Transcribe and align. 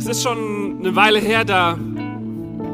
Es 0.00 0.06
ist 0.06 0.22
schon 0.22 0.78
eine 0.78 0.96
Weile 0.96 1.18
her, 1.18 1.44
da 1.44 1.78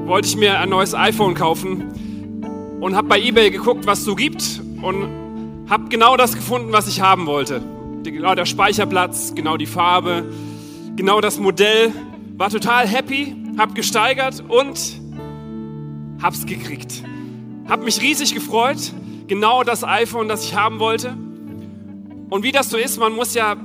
wollte 0.05 0.29
ich 0.29 0.37
mir 0.37 0.61
ein 0.61 0.69
neues 0.69 0.95
iPhone 0.95 1.35
kaufen 1.35 2.79
und 2.80 2.95
habe 2.95 3.09
bei 3.09 3.21
eBay 3.21 3.51
geguckt, 3.51 3.85
was 3.85 3.99
es 3.99 4.05
so 4.05 4.14
gibt 4.14 4.62
und 4.80 5.67
habe 5.69 5.89
genau 5.89 6.17
das 6.17 6.37
gefunden, 6.37 6.71
was 6.71 6.87
ich 6.87 7.01
haben 7.01 7.27
wollte. 7.27 7.61
Genau 8.04 8.36
der 8.36 8.46
Speicherplatz, 8.46 9.35
genau 9.35 9.57
die 9.57 9.67
Farbe, 9.67 10.32
genau 10.95 11.21
das 11.21 11.41
Modell. 11.41 11.93
War 12.36 12.49
total 12.49 12.86
happy, 12.86 13.35
habe 13.58 13.75
gesteigert 13.75 14.45
und 14.46 15.00
hab's 16.22 16.46
gekriegt. 16.46 17.03
Hab 17.68 17.82
mich 17.82 18.00
riesig 18.00 18.35
gefreut, 18.35 18.93
genau 19.27 19.64
das 19.64 19.82
iPhone, 19.82 20.29
das 20.29 20.45
ich 20.45 20.54
haben 20.54 20.79
wollte. 20.79 21.17
Und 22.31 22.45
wie 22.45 22.53
das 22.53 22.71
so 22.71 22.77
ist, 22.77 23.00
man 23.00 23.13
muss 23.13 23.35
ja 23.35 23.57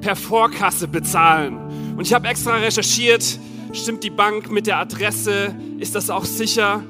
per 0.00 0.16
Vorkasse 0.16 0.88
bezahlen. 0.88 1.66
Und 1.96 2.06
ich 2.06 2.12
habe 2.12 2.28
extra 2.28 2.56
recherchiert, 2.56 3.38
stimmt 3.72 4.04
die 4.04 4.10
Bank 4.10 4.50
mit 4.50 4.66
der 4.66 4.78
Adresse, 4.78 5.54
ist 5.78 5.94
das 5.94 6.10
auch 6.10 6.26
sicher? 6.26 6.84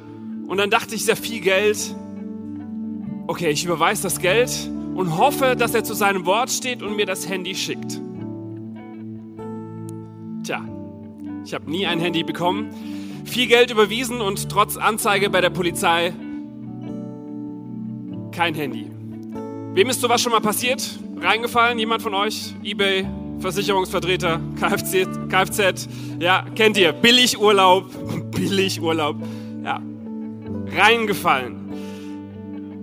Und 0.48 0.59
dann 0.59 0.69
dachte 0.69 0.95
ich, 0.95 1.05
sehr 1.05 1.16
viel 1.16 1.41
Geld. 1.41 1.95
Okay, 3.29 3.51
ich 3.51 3.65
überweise 3.65 4.02
das 4.02 4.19
Geld 4.19 4.51
und 4.95 5.16
hoffe, 5.16 5.55
dass 5.56 5.74
er 5.74 5.84
zu 5.84 5.95
seinem 5.95 6.27
Wort 6.27 6.51
steht 6.51 6.82
und 6.82 6.96
mir 6.96 7.06
das 7.06 7.29
Handy 7.29 7.55
schickt. 7.55 8.01
Tja, 10.42 10.65
ich 11.45 11.54
habe 11.54 11.70
nie 11.70 11.87
ein 11.87 12.01
Handy 12.01 12.24
bekommen, 12.24 12.70
viel 13.24 13.46
Geld 13.46 13.70
überwiesen 13.70 14.20
und 14.20 14.48
trotz 14.48 14.77
Anzeige 14.77 15.30
bei 15.30 15.41
der 15.41 15.51
Polizei 15.51 16.12
kein 18.32 18.54
Handy. 18.54 18.91
Wem 19.74 19.88
ist 19.88 20.01
sowas 20.01 20.20
schon 20.20 20.32
mal 20.32 20.41
passiert? 20.41 20.98
Reingefallen? 21.16 21.79
Jemand 21.79 22.02
von 22.02 22.15
euch? 22.15 22.54
eBay, 22.62 23.07
Versicherungsvertreter, 23.39 24.41
Kfz, 24.59 25.09
Kfz, 25.29 25.88
ja, 26.19 26.45
kennt 26.55 26.77
ihr, 26.77 26.93
Billigurlaub, 26.93 27.91
Billigurlaub, 28.30 29.16
ja, 29.65 29.80
reingefallen. 30.77 31.66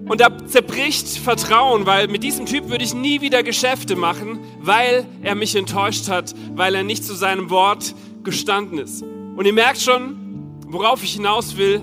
Und 0.06 0.20
da 0.20 0.46
zerbricht 0.46 1.08
Vertrauen, 1.08 1.86
weil 1.86 2.08
mit 2.08 2.24
diesem 2.24 2.46
Typ 2.46 2.70
würde 2.70 2.84
ich 2.84 2.94
nie 2.94 3.22
wieder 3.22 3.42
Geschäfte 3.42 3.96
machen, 3.96 4.40
weil 4.60 5.06
er 5.22 5.34
mich 5.36 5.56
enttäuscht 5.56 6.10
hat, 6.10 6.34
weil 6.56 6.76
er 6.76 6.84
nicht 6.84 7.06
zu 7.06 7.14
seinem 7.14 7.50
Wort 7.50 7.96
gestanden 8.24 8.80
ist. 8.80 9.02
Und 9.02 9.46
ihr 9.46 9.54
merkt 9.54 9.80
schon, 9.80 10.18
worauf 10.68 11.04
ich 11.04 11.14
hinaus 11.14 11.56
will, 11.56 11.82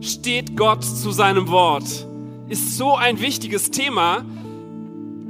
steht 0.00 0.56
Gott 0.56 0.84
zu 0.84 1.10
seinem 1.10 1.48
Wort. 1.48 2.06
Ist 2.48 2.76
so 2.76 2.94
ein 2.94 3.20
wichtiges 3.20 3.70
Thema, 3.72 4.24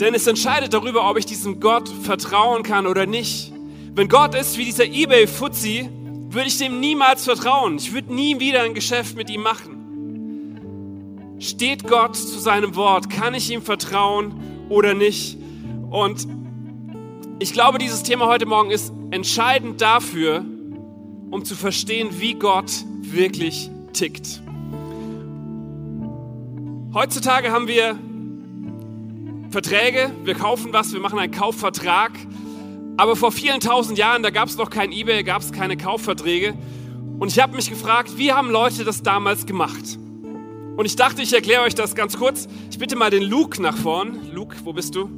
denn 0.00 0.14
es 0.14 0.26
entscheidet 0.26 0.72
darüber, 0.74 1.08
ob 1.08 1.16
ich 1.18 1.26
diesem 1.26 1.58
Gott 1.60 1.88
vertrauen 1.88 2.62
kann 2.62 2.86
oder 2.86 3.06
nicht. 3.06 3.52
Wenn 3.94 4.08
Gott 4.08 4.34
ist 4.34 4.58
wie 4.58 4.64
dieser 4.66 4.84
eBay-Fuzzi, 4.84 5.88
würde 6.28 6.48
ich 6.48 6.58
dem 6.58 6.80
niemals 6.80 7.24
vertrauen. 7.24 7.76
Ich 7.76 7.94
würde 7.94 8.12
nie 8.12 8.38
wieder 8.38 8.62
ein 8.62 8.74
Geschäft 8.74 9.16
mit 9.16 9.30
ihm 9.30 9.42
machen. 9.42 11.36
Steht 11.38 11.86
Gott 11.86 12.14
zu 12.14 12.38
seinem 12.38 12.76
Wort? 12.76 13.08
Kann 13.08 13.32
ich 13.34 13.50
ihm 13.50 13.62
vertrauen 13.62 14.34
oder 14.68 14.92
nicht? 14.92 15.38
Und 15.90 16.28
ich 17.38 17.52
glaube, 17.52 17.78
dieses 17.78 18.02
Thema 18.02 18.26
heute 18.26 18.44
Morgen 18.44 18.70
ist 18.70 18.92
entscheidend 19.10 19.80
dafür, 19.80 20.44
um 21.30 21.44
zu 21.44 21.54
verstehen, 21.54 22.08
wie 22.18 22.34
Gott 22.34 22.70
wirklich 23.00 23.70
tickt. 23.92 24.42
Heutzutage 26.92 27.50
haben 27.50 27.68
wir 27.68 27.98
Verträge, 29.50 30.10
wir 30.24 30.34
kaufen 30.34 30.72
was, 30.72 30.92
wir 30.92 31.00
machen 31.00 31.18
einen 31.18 31.32
Kaufvertrag. 31.32 32.12
Aber 32.96 33.14
vor 33.14 33.30
vielen 33.30 33.60
tausend 33.60 33.98
Jahren, 33.98 34.22
da 34.22 34.30
gab 34.30 34.48
es 34.48 34.56
noch 34.56 34.70
kein 34.70 34.90
eBay, 34.90 35.22
gab 35.22 35.42
es 35.42 35.52
keine 35.52 35.76
Kaufverträge. 35.76 36.54
Und 37.18 37.28
ich 37.28 37.38
habe 37.38 37.54
mich 37.54 37.68
gefragt, 37.68 38.16
wie 38.16 38.32
haben 38.32 38.50
Leute 38.50 38.84
das 38.84 39.02
damals 39.02 39.46
gemacht? 39.46 39.98
Und 40.76 40.84
ich 40.84 40.96
dachte, 40.96 41.22
ich 41.22 41.32
erkläre 41.32 41.62
euch 41.62 41.74
das 41.74 41.94
ganz 41.94 42.18
kurz. 42.18 42.48
Ich 42.70 42.78
bitte 42.78 42.96
mal 42.96 43.10
den 43.10 43.22
Luke 43.22 43.62
nach 43.62 43.76
vorn. 43.76 44.30
Luke, 44.32 44.56
wo 44.64 44.72
bist 44.72 44.94
du? 44.94 45.08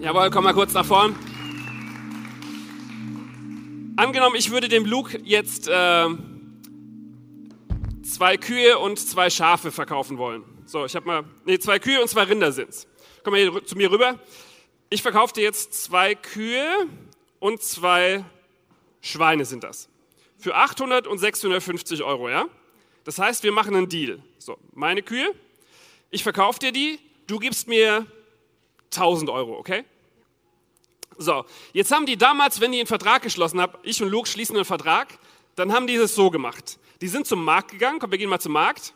Jawohl, 0.00 0.30
komm 0.30 0.44
mal 0.44 0.52
kurz 0.52 0.74
nach 0.74 0.84
vorn. 0.84 1.14
Angenommen, 3.96 4.36
ich 4.36 4.50
würde 4.50 4.68
dem 4.68 4.84
Luke 4.84 5.18
jetzt 5.24 5.68
äh, 5.68 6.06
zwei 8.02 8.36
Kühe 8.36 8.78
und 8.78 8.98
zwei 8.98 9.30
Schafe 9.30 9.70
verkaufen 9.70 10.18
wollen. 10.18 10.42
So, 10.66 10.84
ich 10.84 10.94
habe 10.96 11.06
mal, 11.06 11.24
nee, 11.46 11.58
zwei 11.58 11.78
Kühe 11.78 12.00
und 12.02 12.08
zwei 12.08 12.24
Rinder 12.24 12.52
sind's 12.52 12.86
komm 13.26 13.32
mal 13.32 13.40
hier 13.40 13.64
zu 13.64 13.74
mir 13.74 13.90
rüber. 13.90 14.20
Ich 14.88 15.02
verkaufe 15.02 15.34
dir 15.34 15.42
jetzt 15.42 15.74
zwei 15.74 16.14
Kühe 16.14 16.86
und 17.40 17.60
zwei 17.60 18.24
Schweine 19.00 19.44
sind 19.44 19.64
das. 19.64 19.88
Für 20.38 20.54
800 20.54 21.08
und 21.08 21.18
650 21.18 22.04
Euro, 22.04 22.28
ja? 22.28 22.46
Das 23.02 23.18
heißt, 23.18 23.42
wir 23.42 23.50
machen 23.50 23.74
einen 23.74 23.88
Deal. 23.88 24.22
So, 24.38 24.56
meine 24.74 25.02
Kühe, 25.02 25.34
ich 26.10 26.22
verkaufe 26.22 26.60
dir 26.60 26.70
die, 26.70 27.00
du 27.26 27.40
gibst 27.40 27.66
mir 27.66 28.06
1000 28.94 29.28
Euro, 29.28 29.58
okay? 29.58 29.84
So, 31.18 31.46
jetzt 31.72 31.90
haben 31.90 32.06
die 32.06 32.16
damals, 32.16 32.60
wenn 32.60 32.70
die 32.70 32.78
einen 32.78 32.86
Vertrag 32.86 33.22
geschlossen 33.22 33.60
haben, 33.60 33.76
ich 33.82 34.00
und 34.00 34.08
Luke 34.08 34.28
schließen 34.28 34.54
einen 34.54 34.64
Vertrag, 34.64 35.18
dann 35.56 35.72
haben 35.72 35.88
die 35.88 35.96
es 35.96 36.14
so 36.14 36.30
gemacht. 36.30 36.78
Die 37.00 37.08
sind 37.08 37.26
zum 37.26 37.42
Markt 37.42 37.72
gegangen, 37.72 37.98
komm, 37.98 38.12
wir 38.12 38.18
gehen 38.18 38.30
mal 38.30 38.38
zum 38.38 38.52
Markt. 38.52 38.94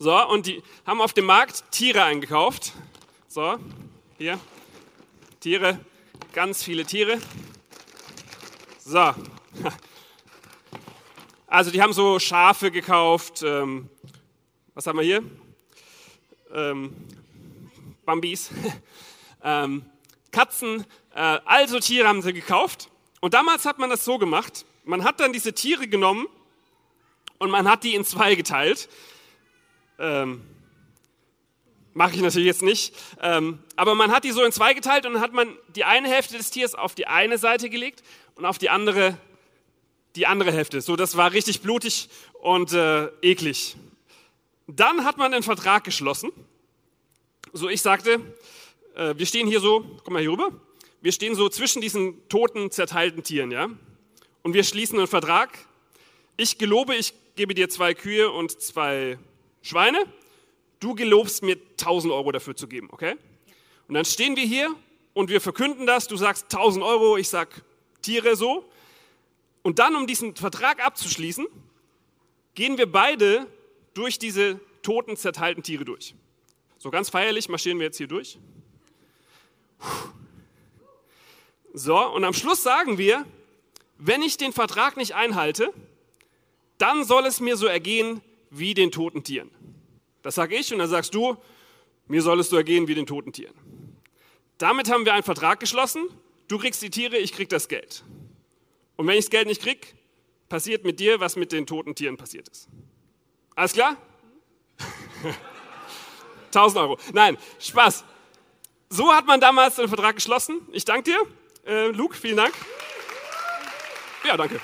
So, 0.00 0.16
und 0.28 0.46
die 0.46 0.62
haben 0.86 1.00
auf 1.00 1.12
dem 1.12 1.24
Markt 1.24 1.64
Tiere 1.72 2.04
eingekauft. 2.04 2.72
So, 3.26 3.58
hier, 4.16 4.38
Tiere, 5.40 5.80
ganz 6.32 6.62
viele 6.62 6.86
Tiere. 6.86 7.18
So, 8.78 8.98
also 11.48 11.72
die 11.72 11.82
haben 11.82 11.92
so 11.92 12.20
Schafe 12.20 12.70
gekauft. 12.70 13.42
Ähm, 13.42 13.90
was 14.72 14.86
haben 14.86 14.98
wir 15.00 15.04
hier? 15.04 15.24
Ähm, 16.54 16.94
Bambis. 18.04 18.50
ähm, 19.42 19.84
Katzen, 20.30 20.86
äh, 21.12 21.40
also 21.44 21.80
Tiere 21.80 22.06
haben 22.06 22.22
sie 22.22 22.32
gekauft. 22.32 22.88
Und 23.20 23.34
damals 23.34 23.64
hat 23.64 23.80
man 23.80 23.90
das 23.90 24.04
so 24.04 24.16
gemacht. 24.18 24.64
Man 24.84 25.02
hat 25.02 25.18
dann 25.18 25.32
diese 25.32 25.54
Tiere 25.54 25.88
genommen 25.88 26.28
und 27.38 27.50
man 27.50 27.68
hat 27.68 27.82
die 27.82 27.96
in 27.96 28.04
zwei 28.04 28.36
geteilt. 28.36 28.88
Ähm, 29.98 30.42
Mache 31.94 32.14
ich 32.14 32.20
natürlich 32.20 32.46
jetzt 32.46 32.62
nicht. 32.62 32.94
Ähm, 33.20 33.58
aber 33.74 33.96
man 33.96 34.12
hat 34.12 34.22
die 34.22 34.30
so 34.30 34.44
in 34.44 34.52
zwei 34.52 34.72
geteilt 34.72 35.04
und 35.04 35.14
dann 35.14 35.22
hat 35.22 35.32
man 35.32 35.56
die 35.74 35.82
eine 35.82 36.08
Hälfte 36.08 36.36
des 36.36 36.50
Tiers 36.50 36.76
auf 36.76 36.94
die 36.94 37.08
eine 37.08 37.38
Seite 37.38 37.68
gelegt 37.70 38.04
und 38.36 38.44
auf 38.44 38.58
die 38.58 38.70
andere 38.70 39.18
die 40.18 40.26
andere 40.26 40.52
Hälfte. 40.52 40.80
So, 40.80 40.96
das 40.96 41.16
war 41.16 41.32
richtig 41.32 41.60
blutig 41.60 42.08
und 42.40 42.72
äh, 42.72 43.06
eklig. 43.22 43.76
Dann 44.66 45.04
hat 45.04 45.16
man 45.16 45.32
einen 45.32 45.42
Vertrag 45.42 45.84
geschlossen. 45.84 46.30
So, 47.52 47.68
ich 47.68 47.82
sagte, 47.82 48.20
äh, 48.94 49.14
wir 49.16 49.26
stehen 49.26 49.46
hier 49.46 49.60
so, 49.60 49.84
komm 50.04 50.14
mal 50.14 50.20
hier 50.20 50.32
rüber, 50.32 50.50
wir 51.00 51.12
stehen 51.12 51.34
so 51.34 51.48
zwischen 51.48 51.80
diesen 51.80 52.28
toten, 52.28 52.70
zerteilten 52.70 53.22
Tieren, 53.22 53.50
ja? 53.50 53.68
Und 54.42 54.54
wir 54.54 54.64
schließen 54.64 54.98
einen 54.98 55.08
Vertrag. 55.08 55.56
Ich 56.36 56.58
gelobe, 56.58 56.94
ich 56.94 57.14
gebe 57.36 57.54
dir 57.54 57.68
zwei 57.68 57.94
Kühe 57.94 58.30
und 58.30 58.60
zwei 58.60 59.18
Schweine, 59.68 60.02
du 60.80 60.94
gelobst 60.94 61.42
mir 61.42 61.58
1000 61.72 62.10
Euro 62.10 62.32
dafür 62.32 62.56
zu 62.56 62.68
geben, 62.68 62.88
okay? 62.90 63.16
Und 63.86 63.96
dann 63.96 64.06
stehen 64.06 64.34
wir 64.34 64.44
hier 64.44 64.74
und 65.12 65.28
wir 65.28 65.42
verkünden 65.42 65.86
das, 65.86 66.08
du 66.08 66.16
sagst 66.16 66.44
1000 66.44 66.82
Euro, 66.82 67.18
ich 67.18 67.28
sag 67.28 67.62
Tiere 68.00 68.34
so. 68.34 68.66
Und 69.60 69.78
dann, 69.78 69.94
um 69.94 70.06
diesen 70.06 70.34
Vertrag 70.36 70.82
abzuschließen, 70.82 71.46
gehen 72.54 72.78
wir 72.78 72.90
beide 72.90 73.46
durch 73.92 74.18
diese 74.18 74.58
toten, 74.80 75.18
zerteilten 75.18 75.62
Tiere 75.62 75.84
durch. 75.84 76.14
So 76.78 76.90
ganz 76.90 77.10
feierlich 77.10 77.50
marschieren 77.50 77.78
wir 77.78 77.84
jetzt 77.84 77.98
hier 77.98 78.08
durch. 78.08 78.38
So, 81.74 81.98
und 82.06 82.24
am 82.24 82.32
Schluss 82.32 82.62
sagen 82.62 82.96
wir, 82.96 83.26
wenn 83.98 84.22
ich 84.22 84.38
den 84.38 84.54
Vertrag 84.54 84.96
nicht 84.96 85.14
einhalte, 85.14 85.74
dann 86.78 87.04
soll 87.04 87.26
es 87.26 87.40
mir 87.40 87.58
so 87.58 87.66
ergehen 87.66 88.22
wie 88.50 88.74
den 88.74 88.90
toten 88.90 89.24
Tieren. 89.24 89.50
Das 90.22 90.34
sage 90.34 90.56
ich 90.56 90.72
und 90.72 90.78
dann 90.78 90.88
sagst 90.88 91.14
du, 91.14 91.36
mir 92.06 92.22
sollst 92.22 92.52
du 92.52 92.56
ergehen 92.56 92.88
wie 92.88 92.94
den 92.94 93.06
toten 93.06 93.32
Tieren. 93.32 93.54
Damit 94.58 94.90
haben 94.90 95.04
wir 95.04 95.14
einen 95.14 95.22
Vertrag 95.22 95.60
geschlossen. 95.60 96.08
Du 96.48 96.58
kriegst 96.58 96.82
die 96.82 96.90
Tiere, 96.90 97.16
ich 97.16 97.32
krieg 97.32 97.48
das 97.48 97.68
Geld. 97.68 98.04
Und 98.96 99.06
wenn 99.06 99.14
ich 99.14 99.26
das 99.26 99.30
Geld 99.30 99.46
nicht 99.46 99.62
krieg, 99.62 99.94
passiert 100.48 100.84
mit 100.84 100.98
dir, 100.98 101.20
was 101.20 101.36
mit 101.36 101.52
den 101.52 101.66
toten 101.66 101.94
Tieren 101.94 102.16
passiert 102.16 102.48
ist. 102.48 102.68
Alles 103.54 103.72
klar? 103.72 103.96
1000 106.46 106.80
Euro. 106.80 106.98
Nein, 107.12 107.36
Spaß. 107.60 108.04
So 108.88 109.12
hat 109.12 109.26
man 109.26 109.40
damals 109.40 109.76
den 109.76 109.88
Vertrag 109.88 110.16
geschlossen. 110.16 110.60
Ich 110.72 110.84
danke 110.84 111.10
dir. 111.10 111.20
Äh, 111.66 111.88
Luke, 111.88 112.16
vielen 112.16 112.38
Dank. 112.38 112.54
Ja, 114.24 114.36
danke. 114.36 114.60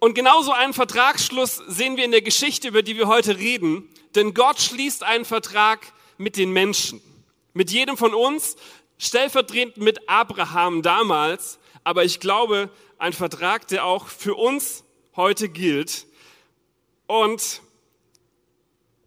Und 0.00 0.14
genauso 0.14 0.50
einen 0.52 0.72
Vertragsschluss 0.72 1.56
sehen 1.68 1.98
wir 1.98 2.04
in 2.06 2.10
der 2.10 2.22
Geschichte, 2.22 2.68
über 2.68 2.82
die 2.82 2.96
wir 2.96 3.06
heute 3.06 3.36
reden. 3.36 3.86
Denn 4.14 4.32
Gott 4.32 4.58
schließt 4.58 5.04
einen 5.04 5.26
Vertrag 5.26 5.92
mit 6.16 6.36
den 6.36 6.52
Menschen. 6.52 7.02
Mit 7.52 7.70
jedem 7.70 7.96
von 7.96 8.14
uns. 8.14 8.56
stellvertretend 8.98 9.78
mit 9.78 10.08
Abraham 10.08 10.82
damals, 10.82 11.58
aber 11.84 12.04
ich 12.04 12.20
glaube, 12.20 12.68
ein 12.98 13.14
Vertrag, 13.14 13.66
der 13.68 13.86
auch 13.86 14.08
für 14.08 14.34
uns 14.34 14.84
heute 15.16 15.48
gilt. 15.48 16.06
Und 17.06 17.62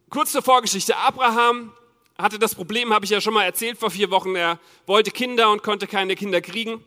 kurz 0.10 0.32
zur 0.32 0.42
Vorgeschichte. 0.42 0.98
Abraham 0.98 1.74
hatte 2.18 2.40
das 2.40 2.56
Problem, 2.56 2.92
habe 2.94 3.06
ich 3.06 3.12
ja 3.12 3.22
schon 3.22 3.34
mal 3.34 3.44
erzählt 3.44 3.78
vor 3.78 3.92
vier 3.92 4.10
Wochen, 4.10 4.36
er 4.36 4.60
wollte 4.88 5.12
Kinder 5.12 5.52
und 5.52 5.64
konnte 5.64 5.88
keine 5.88 6.16
Kinder 6.16 6.42
kriegen, 6.42 6.84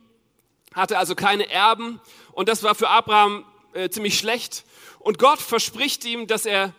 hatte 0.75 0.99
also 0.99 1.15
keine 1.15 1.49
Erben 1.49 2.01
und 2.33 2.49
das 2.49 2.63
war 2.63 2.75
für 2.75 2.89
Abraham 2.89 3.45
äh, 3.77 3.91
ziemlich 3.91 4.19
schlecht. 4.19 4.65
Und 4.99 5.19
Gott 5.19 5.39
verspricht 5.39 6.05
ihm, 6.05 6.27
dass 6.27 6.47
er 6.47 6.75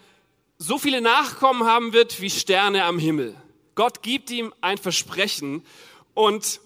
so 0.58 0.78
viele 0.78 1.02
Nachkommen 1.02 1.66
haben 1.66 1.94
wird 1.94 2.20
wie 2.20 2.30
Sterne 2.30 2.84
am 2.84 3.00
Himmel. 3.00 3.36
Gott 3.76 4.02
gibt 4.02 4.32
ihm 4.32 4.54
ein 4.60 4.78
Versprechen 4.78 5.64
und 6.14 6.60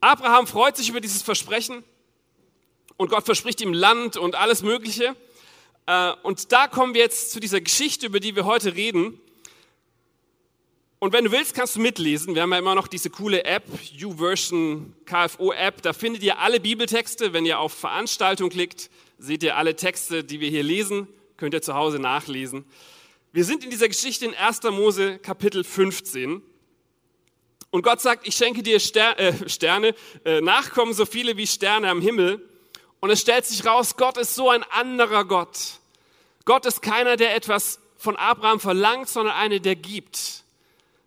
Abraham 0.00 0.46
freut 0.46 0.76
sich 0.76 0.90
über 0.90 1.00
dieses 1.00 1.22
Versprechen 1.22 1.82
und 2.96 3.08
Gott 3.08 3.24
verspricht 3.24 3.60
ihm 3.60 3.72
Land 3.72 4.16
und 4.16 4.34
alles 4.34 4.62
Mögliche. 4.62 5.16
Äh, 5.86 6.12
und 6.22 6.52
da 6.52 6.68
kommen 6.68 6.94
wir 6.94 7.00
jetzt 7.00 7.32
zu 7.32 7.40
dieser 7.40 7.60
Geschichte, 7.60 8.06
über 8.06 8.20
die 8.20 8.36
wir 8.36 8.44
heute 8.44 8.74
reden. 8.76 9.18
Und 10.98 11.12
wenn 11.12 11.24
du 11.24 11.32
willst, 11.32 11.54
kannst 11.54 11.74
du 11.74 11.80
mitlesen. 11.80 12.36
Wir 12.36 12.42
haben 12.42 12.52
ja 12.52 12.58
immer 12.58 12.76
noch 12.76 12.86
diese 12.86 13.10
coole 13.10 13.44
App, 13.44 13.64
YouVersion 13.92 14.94
KFO 15.04 15.52
App. 15.52 15.82
Da 15.82 15.92
findet 15.92 16.22
ihr 16.22 16.38
alle 16.38 16.60
Bibeltexte. 16.60 17.32
Wenn 17.32 17.44
ihr 17.44 17.58
auf 17.58 17.72
Veranstaltung 17.72 18.50
klickt, 18.50 18.88
seht 19.22 19.44
ihr 19.44 19.56
alle 19.56 19.76
Texte, 19.76 20.24
die 20.24 20.40
wir 20.40 20.50
hier 20.50 20.64
lesen. 20.64 21.06
Könnt 21.36 21.54
ihr 21.54 21.62
zu 21.62 21.74
Hause 21.74 21.98
nachlesen. 22.00 22.64
Wir 23.30 23.44
sind 23.44 23.62
in 23.62 23.70
dieser 23.70 23.86
Geschichte 23.86 24.24
in 24.24 24.34
1. 24.34 24.62
Mose 24.64 25.18
Kapitel 25.18 25.62
15. 25.62 26.42
Und 27.70 27.82
Gott 27.82 28.00
sagt, 28.00 28.26
ich 28.26 28.34
schenke 28.34 28.62
dir 28.62 28.80
Ster 28.80 29.18
äh, 29.18 29.48
Sterne, 29.48 29.94
äh, 30.24 30.40
Nachkommen 30.40 30.92
so 30.92 31.06
viele 31.06 31.36
wie 31.36 31.46
Sterne 31.46 31.88
am 31.88 32.00
Himmel. 32.00 32.46
Und 33.00 33.10
es 33.10 33.20
stellt 33.20 33.46
sich 33.46 33.64
raus, 33.64 33.96
Gott 33.96 34.18
ist 34.18 34.34
so 34.34 34.50
ein 34.50 34.64
anderer 34.64 35.24
Gott. 35.24 35.78
Gott 36.44 36.66
ist 36.66 36.82
keiner, 36.82 37.16
der 37.16 37.34
etwas 37.36 37.78
von 37.96 38.16
Abraham 38.16 38.58
verlangt, 38.58 39.08
sondern 39.08 39.36
einer, 39.36 39.60
der 39.60 39.76
gibt. 39.76 40.42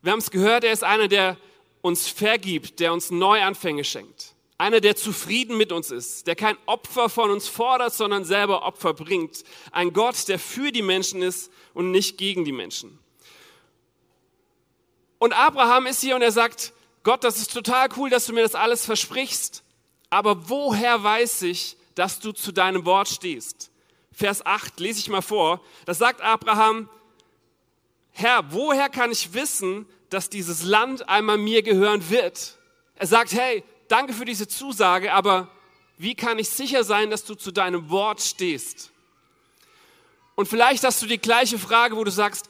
Wir 0.02 0.14
haben 0.14 0.20
es 0.20 0.32
gehört, 0.32 0.64
er 0.64 0.72
ist 0.72 0.84
einer, 0.84 1.10
der 1.10 1.38
uns 1.82 2.08
vergibt, 2.08 2.80
der 2.80 2.94
uns 2.94 3.12
Neuanfänge 3.12 3.84
schenkt. 3.84 4.35
Einer, 4.57 4.80
der 4.80 4.96
zufrieden 4.96 5.57
mit 5.57 5.72
uns 5.72 5.92
ist, 5.92 6.28
der 6.28 6.36
kein 6.36 6.57
Opfer 6.66 7.10
von 7.10 7.30
uns 7.30 7.48
fordert, 7.48 7.94
sondern 7.94 8.24
selber 8.24 8.63
Opfer 8.63 8.94
bringt. 8.94 9.44
Ein 9.72 9.92
Gott, 9.92 10.28
der 10.30 10.40
für 10.40 10.72
die 10.72 10.81
Menschen 10.81 11.22
ist 11.22 11.52
und 11.74 11.92
nicht 11.92 12.18
gegen 12.18 12.46
die 12.46 12.54
Menschen. 12.54 12.98
Und 15.19 15.34
Abraham 15.34 15.88
ist 15.88 16.02
hier 16.02 16.16
und 16.16 16.22
er 16.22 16.31
sagt, 16.31 16.72
Gott, 17.04 17.24
das 17.24 17.38
ist 17.38 17.54
total 17.54 17.90
cool, 17.98 18.10
dass 18.10 18.25
du 18.25 18.34
mir 18.34 18.44
das 18.44 18.56
alles 18.56 18.86
versprichst, 18.86 19.63
aber 20.10 20.50
woher 20.50 21.04
weiß 21.04 21.44
ich, 21.44 21.78
dass 21.94 22.19
du 22.19 22.31
zu 22.31 22.51
deinem 22.51 22.86
Wort 22.86 23.10
stehst? 23.10 23.72
Vers 24.12 24.46
8 24.46 24.80
lese 24.80 25.00
ich 25.00 25.10
mal 25.10 25.22
vor. 25.22 25.62
Da 25.86 25.94
sagt 25.94 26.22
Abraham, 26.22 26.90
Herr, 28.12 28.51
woher 28.54 28.88
kann 28.88 29.12
ich 29.12 29.34
wissen, 29.34 29.86
dass 30.10 30.30
dieses 30.30 30.63
Land 30.63 31.10
einmal 31.10 31.38
mir 31.38 31.62
gehören 31.63 32.10
wird? 32.10 32.58
Er 32.96 33.08
sagt, 33.08 33.34
hey, 33.34 33.63
danke 33.88 34.14
für 34.14 34.26
diese 34.26 34.48
Zusage, 34.48 35.14
aber 35.14 35.50
wie 35.98 36.16
kann 36.16 36.40
ich 36.40 36.50
sicher 36.50 36.84
sein, 36.84 37.10
dass 37.10 37.24
du 37.24 37.36
zu 37.36 37.52
deinem 37.52 37.90
Wort 37.90 38.22
stehst? 38.22 38.92
Und 40.36 40.48
vielleicht 40.48 40.84
hast 40.84 41.02
du 41.02 41.06
die 41.06 41.18
gleiche 41.18 41.58
Frage, 41.58 41.96
wo 41.96 42.04
du 42.04 42.12
sagst, 42.12 42.50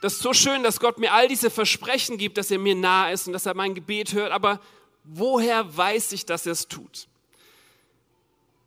das 0.00 0.14
ist 0.14 0.22
so 0.22 0.32
schön, 0.32 0.62
dass 0.62 0.80
Gott 0.80 0.98
mir 0.98 1.12
all 1.12 1.28
diese 1.28 1.50
Versprechen 1.50 2.18
gibt, 2.18 2.38
dass 2.38 2.50
er 2.50 2.58
mir 2.58 2.74
nah 2.74 3.10
ist 3.10 3.26
und 3.26 3.32
dass 3.32 3.46
er 3.46 3.54
mein 3.54 3.74
Gebet 3.74 4.12
hört, 4.12 4.32
aber 4.32 4.60
woher 5.04 5.76
weiß 5.76 6.12
ich, 6.12 6.26
dass 6.26 6.46
er 6.46 6.52
es 6.52 6.68
tut? 6.68 7.08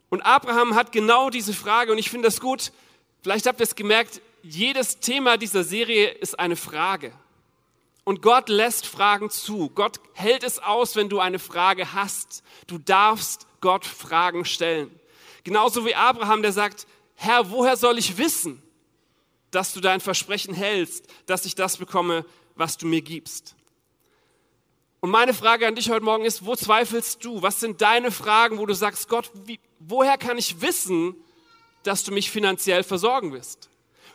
Und 0.09 0.21
Abraham 0.21 0.75
hat 0.75 0.91
genau 0.91 1.29
diese 1.29 1.53
Frage 1.53 1.91
und 1.91 1.97
ich 1.97 2.09
finde 2.09 2.27
das 2.27 2.39
gut. 2.39 2.71
Vielleicht 3.21 3.45
habt 3.45 3.59
ihr 3.59 3.65
es 3.65 3.75
gemerkt, 3.75 4.21
jedes 4.41 4.99
Thema 4.99 5.37
dieser 5.37 5.63
Serie 5.63 6.09
ist 6.09 6.39
eine 6.39 6.55
Frage. 6.55 7.13
Und 8.09 8.23
Gott 8.23 8.49
lässt 8.49 8.87
Fragen 8.87 9.29
zu. 9.29 9.69
Gott 9.69 9.99
hält 10.13 10.43
es 10.43 10.57
aus, 10.57 10.95
wenn 10.95 11.09
du 11.09 11.19
eine 11.19 11.37
Frage 11.37 11.93
hast. 11.93 12.41
Du 12.65 12.79
darfst 12.79 13.45
Gott 13.61 13.85
Fragen 13.85 14.45
stellen. 14.45 14.89
Genauso 15.43 15.85
wie 15.85 15.93
Abraham, 15.93 16.41
der 16.41 16.51
sagt, 16.51 16.87
Herr, 17.13 17.51
woher 17.51 17.77
soll 17.77 17.99
ich 17.99 18.17
wissen? 18.17 18.63
dass 19.51 19.73
du 19.73 19.79
dein 19.79 19.99
Versprechen 19.99 20.53
hältst, 20.53 21.05
dass 21.25 21.45
ich 21.45 21.55
das 21.55 21.77
bekomme, 21.77 22.25
was 22.55 22.77
du 22.77 22.87
mir 22.87 23.01
gibst. 23.01 23.55
Und 25.01 25.11
meine 25.11 25.33
Frage 25.33 25.67
an 25.67 25.75
dich 25.75 25.89
heute 25.89 26.03
Morgen 26.03 26.25
ist, 26.25 26.45
wo 26.45 26.55
zweifelst 26.55 27.23
du? 27.23 27.41
Was 27.41 27.59
sind 27.59 27.81
deine 27.81 28.11
Fragen, 28.11 28.57
wo 28.57 28.65
du 28.65 28.73
sagst, 28.73 29.07
Gott, 29.07 29.31
wie, 29.45 29.59
woher 29.79 30.17
kann 30.17 30.37
ich 30.37 30.61
wissen, 30.61 31.15
dass 31.83 32.03
du 32.03 32.11
mich 32.11 32.29
finanziell 32.29 32.83
versorgen 32.83 33.31
wirst? 33.31 33.69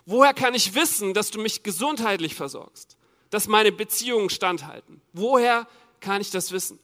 Woher 0.04 0.34
kann 0.34 0.54
ich 0.54 0.74
wissen, 0.74 1.14
dass 1.14 1.30
du 1.30 1.40
mich 1.40 1.62
gesundheitlich 1.62 2.34
versorgst? 2.34 2.93
Dass 3.34 3.48
meine 3.48 3.72
Beziehungen 3.72 4.30
standhalten? 4.30 5.00
Woher 5.12 5.66
kann 5.98 6.20
ich 6.20 6.30
das 6.30 6.52
wissen? 6.52 6.78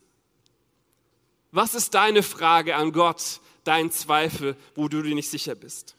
Was 1.53 1.77
ist 1.77 1.95
deine 1.95 2.25
Frage 2.25 2.75
an 2.75 2.91
Gott, 2.91 3.41
dein 3.63 3.93
Zweifel, 3.93 4.57
wo 4.75 4.89
du 4.89 5.01
dir 5.01 5.15
nicht 5.15 5.31
sicher 5.31 5.55
bist? 5.55 5.95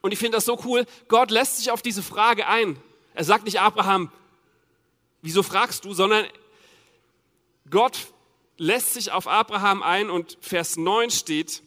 Und 0.00 0.12
ich 0.12 0.18
finde 0.18 0.38
das 0.38 0.46
so 0.46 0.58
cool. 0.64 0.86
Gott 1.08 1.30
lässt 1.30 1.58
sich 1.58 1.70
auf 1.70 1.82
diese 1.82 2.02
Frage 2.02 2.46
ein. 2.46 2.78
Er 3.12 3.24
sagt 3.24 3.44
nicht 3.44 3.60
Abraham, 3.60 4.10
wieso 5.20 5.42
fragst 5.42 5.84
du, 5.84 5.92
sondern 5.92 6.24
Gott 7.68 7.98
lässt 8.56 8.94
sich 8.94 9.12
auf 9.12 9.28
Abraham 9.28 9.82
ein 9.82 10.08
und 10.08 10.38
Vers 10.40 10.78
9 10.78 11.10
steht, 11.10 11.62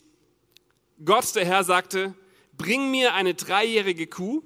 Gott, 1.05 1.35
der 1.35 1.45
Herr, 1.45 1.63
sagte, 1.63 2.15
bring 2.57 2.89
mir 2.89 3.13
eine 3.13 3.35
dreijährige 3.35 4.07
Kuh, 4.07 4.41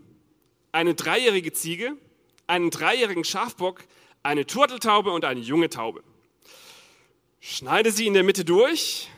eine 0.73 0.95
dreijährige 0.95 1.53
Ziege, 1.53 1.95
einen 2.51 2.69
dreijährigen 2.69 3.23
Schafbock, 3.23 3.83
eine 4.21 4.45
Turteltaube 4.45 5.11
und 5.11 5.25
eine 5.25 5.39
junge 5.39 5.69
Taube. 5.69 6.03
Schneide 7.39 7.91
sie 7.91 8.05
in 8.05 8.13
der 8.13 8.23
Mitte 8.23 8.45
durch, 8.45 9.09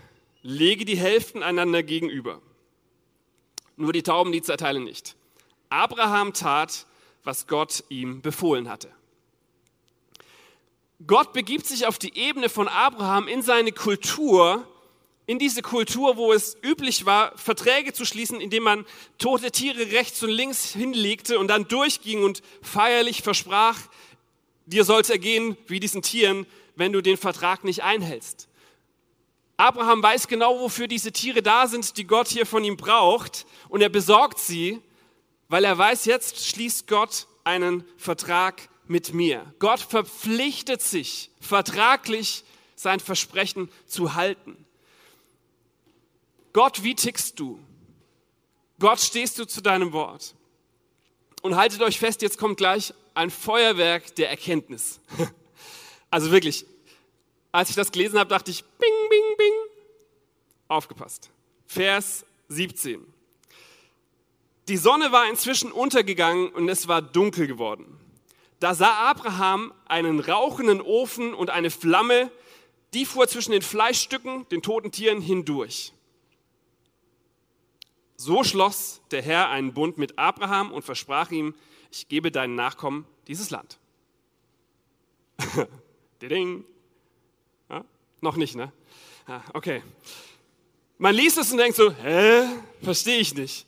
lege 0.41 0.85
die 0.85 0.97
Hälften 0.97 1.43
einander 1.43 1.83
gegenüber 1.83 2.41
nur 3.75 3.93
die 3.93 4.03
Tauben, 4.03 4.31
die 4.31 4.41
zerteilen 4.41 4.83
nicht. 4.83 5.15
Abraham 5.69 6.33
tat, 6.33 6.85
was 7.23 7.47
Gott 7.47 7.83
ihm 7.89 8.21
befohlen 8.21 8.69
hatte. 8.69 8.89
Gott 11.05 11.33
begibt 11.33 11.65
sich 11.65 11.85
auf 11.85 11.97
die 11.97 12.17
Ebene 12.17 12.49
von 12.49 12.67
Abraham 12.67 13.27
in 13.27 13.41
seine 13.41 13.71
Kultur, 13.71 14.67
in 15.25 15.39
diese 15.39 15.61
Kultur, 15.61 16.17
wo 16.17 16.33
es 16.33 16.57
üblich 16.61 17.05
war, 17.05 17.37
Verträge 17.37 17.93
zu 17.93 18.05
schließen, 18.05 18.41
indem 18.41 18.63
man 18.63 18.85
tote 19.17 19.51
Tiere 19.51 19.91
rechts 19.91 20.21
und 20.23 20.29
links 20.29 20.65
hinlegte 20.73 21.39
und 21.39 21.47
dann 21.47 21.67
durchging 21.67 22.23
und 22.23 22.41
feierlich 22.61 23.21
versprach, 23.21 23.79
dir 24.65 24.83
soll 24.83 25.01
es 25.01 25.09
ergehen 25.09 25.57
wie 25.67 25.79
diesen 25.79 26.01
Tieren, 26.01 26.45
wenn 26.75 26.91
du 26.91 27.01
den 27.01 27.17
Vertrag 27.17 27.63
nicht 27.63 27.83
einhältst. 27.83 28.47
Abraham 29.57 30.01
weiß 30.01 30.27
genau, 30.27 30.59
wofür 30.59 30.87
diese 30.87 31.11
Tiere 31.11 31.41
da 31.41 31.67
sind, 31.67 31.97
die 31.97 32.05
Gott 32.05 32.27
hier 32.27 32.45
von 32.45 32.63
ihm 32.63 32.75
braucht. 32.75 33.45
Und 33.69 33.81
er 33.81 33.89
besorgt 33.89 34.39
sie, 34.39 34.81
weil 35.47 35.63
er 35.63 35.77
weiß, 35.77 36.05
jetzt 36.05 36.47
schließt 36.47 36.87
Gott 36.87 37.27
einen 37.43 37.83
Vertrag 37.97 38.67
mit 38.87 39.13
mir. 39.13 39.53
Gott 39.59 39.79
verpflichtet 39.79 40.81
sich 40.81 41.29
vertraglich, 41.39 42.43
sein 42.75 42.99
Versprechen 42.99 43.69
zu 43.85 44.15
halten. 44.15 44.62
Gott, 46.53 46.83
wie 46.83 46.95
tickst 46.95 47.39
du? 47.39 47.59
Gott, 48.79 48.99
stehst 48.99 49.39
du 49.39 49.45
zu 49.45 49.61
deinem 49.61 49.91
Wort? 49.91 50.35
Und 51.41 51.55
haltet 51.55 51.81
euch 51.81 51.99
fest, 51.99 52.21
jetzt 52.21 52.37
kommt 52.37 52.57
gleich 52.57 52.93
ein 53.15 53.29
Feuerwerk 53.29 54.15
der 54.15 54.29
Erkenntnis. 54.29 54.99
Also 56.09 56.29
wirklich, 56.29 56.67
als 57.51 57.71
ich 57.71 57.75
das 57.75 57.91
gelesen 57.91 58.19
habe, 58.19 58.29
dachte 58.29 58.51
ich, 58.51 58.63
bing, 58.63 59.09
bing, 59.09 59.35
bing. 59.35 59.53
Aufgepasst. 60.67 61.31
Vers 61.65 62.23
17. 62.49 63.03
Die 64.67 64.77
Sonne 64.77 65.11
war 65.11 65.27
inzwischen 65.27 65.71
untergegangen 65.71 66.49
und 66.49 66.69
es 66.69 66.87
war 66.87 67.01
dunkel 67.01 67.47
geworden. 67.47 67.99
Da 68.59 68.75
sah 68.75 69.09
Abraham 69.09 69.73
einen 69.87 70.19
rauchenden 70.19 70.81
Ofen 70.81 71.33
und 71.33 71.49
eine 71.49 71.71
Flamme, 71.71 72.31
die 72.93 73.05
fuhr 73.07 73.27
zwischen 73.27 73.53
den 73.53 73.63
Fleischstücken, 73.63 74.47
den 74.49 74.61
toten 74.61 74.91
Tieren 74.91 75.19
hindurch. 75.19 75.93
So 78.23 78.45
schloss 78.45 79.01
der 79.11 79.21
Herr 79.21 79.49
einen 79.49 79.73
Bund 79.73 79.97
mit 79.97 80.17
Abraham 80.17 80.71
und 80.71 80.83
versprach 80.83 81.29
ihm, 81.31 81.55
ich 81.91 82.07
gebe 82.07 82.31
deinen 82.31 82.55
Nachkommen 82.55 83.05
dieses 83.27 83.49
Land. 83.49 83.79
Ding. 86.21 86.63
Noch 88.21 88.37
nicht, 88.37 88.55
ne? 88.55 88.71
Ah, 89.27 89.41
okay. 89.53 89.83
Man 90.97 91.13
liest 91.13 91.37
es 91.37 91.51
und 91.51 91.57
denkt 91.57 91.75
so, 91.75 91.91
hä? 91.91 92.45
Verstehe 92.81 93.17
ich 93.17 93.35
nicht. 93.35 93.65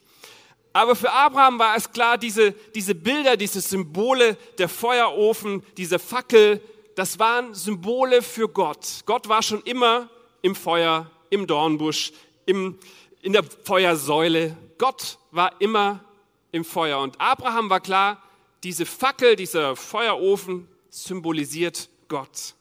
Aber 0.71 0.95
für 0.95 1.11
Abraham 1.11 1.59
war 1.59 1.75
es 1.75 1.91
klar, 1.91 2.17
diese, 2.17 2.53
diese 2.73 2.95
Bilder, 2.95 3.35
diese 3.35 3.59
Symbole, 3.59 4.37
der 4.57 4.69
Feuerofen, 4.69 5.63
diese 5.75 5.99
Fackel, 5.99 6.61
das 6.95 7.19
waren 7.19 7.53
Symbole 7.53 8.21
für 8.21 8.47
Gott. 8.47 9.01
Gott 9.05 9.27
war 9.27 9.43
schon 9.43 9.61
immer 9.63 10.09
im 10.41 10.55
Feuer, 10.55 11.11
im 11.29 11.45
Dornbusch, 11.45 12.13
im, 12.45 12.79
in 13.25 13.33
der 13.33 13.43
Feuersäule. 13.43 14.55
Gott 14.77 15.17
war 15.31 15.59
immer 15.59 16.05
im 16.51 16.63
Feuer. 16.63 16.99
Und 16.99 17.19
Abraham 17.19 17.71
war 17.71 17.79
klar, 17.79 18.21
diese 18.63 18.85
Fackel, 18.85 19.35
dieser 19.35 19.75
Feuerofen 19.75 20.67
symbolisiert 20.91 21.89
Gott. 22.07 22.53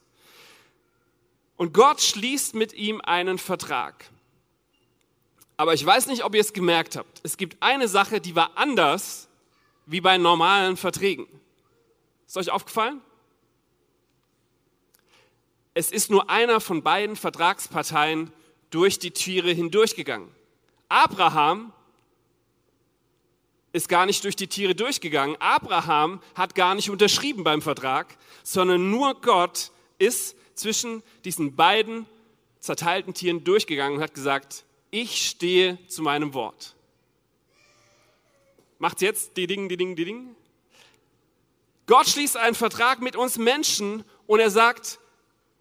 Und 1.58 1.74
Gott 1.74 2.00
schließt 2.00 2.54
mit 2.54 2.72
ihm 2.72 3.02
einen 3.02 3.36
Vertrag. 3.36 4.08
Aber 5.58 5.74
ich 5.74 5.84
weiß 5.84 6.06
nicht, 6.06 6.24
ob 6.24 6.34
ihr 6.34 6.40
es 6.40 6.54
gemerkt 6.54 6.96
habt. 6.96 7.20
Es 7.22 7.36
gibt 7.36 7.62
eine 7.62 7.86
Sache, 7.86 8.22
die 8.22 8.34
war 8.34 8.56
anders 8.56 9.28
wie 9.84 10.00
bei 10.00 10.16
normalen 10.16 10.78
Verträgen. 10.78 11.26
Ist 12.26 12.38
euch 12.38 12.50
aufgefallen? 12.50 13.02
Es 15.74 15.92
ist 15.92 16.10
nur 16.10 16.30
einer 16.30 16.58
von 16.58 16.82
beiden 16.82 17.16
Vertragsparteien 17.16 18.32
durch 18.70 18.98
die 18.98 19.10
Tiere 19.10 19.52
hindurchgegangen. 19.52 20.30
Abraham 20.94 21.72
ist 23.72 23.88
gar 23.88 24.06
nicht 24.06 24.22
durch 24.22 24.36
die 24.36 24.46
Tiere 24.46 24.76
durchgegangen. 24.76 25.36
Abraham 25.40 26.22
hat 26.36 26.54
gar 26.54 26.76
nicht 26.76 26.88
unterschrieben 26.88 27.42
beim 27.42 27.62
Vertrag, 27.62 28.16
sondern 28.44 28.92
nur 28.92 29.20
Gott 29.20 29.72
ist 29.98 30.36
zwischen 30.54 31.02
diesen 31.24 31.56
beiden 31.56 32.06
zerteilten 32.60 33.12
Tieren 33.12 33.42
durchgegangen 33.42 33.96
und 33.96 34.04
hat 34.04 34.14
gesagt, 34.14 34.64
ich 34.92 35.26
stehe 35.26 35.84
zu 35.88 36.00
meinem 36.00 36.32
Wort. 36.32 36.76
Macht's 38.78 39.02
jetzt 39.02 39.36
die 39.36 39.48
Ding, 39.48 39.68
die 39.68 39.76
Ding, 39.76 39.96
die 39.96 40.04
Ding. 40.04 40.36
Gott 41.86 42.06
schließt 42.06 42.36
einen 42.36 42.54
Vertrag 42.54 43.00
mit 43.00 43.16
uns 43.16 43.36
Menschen 43.36 44.04
und 44.28 44.38
er 44.38 44.50
sagt, 44.50 45.00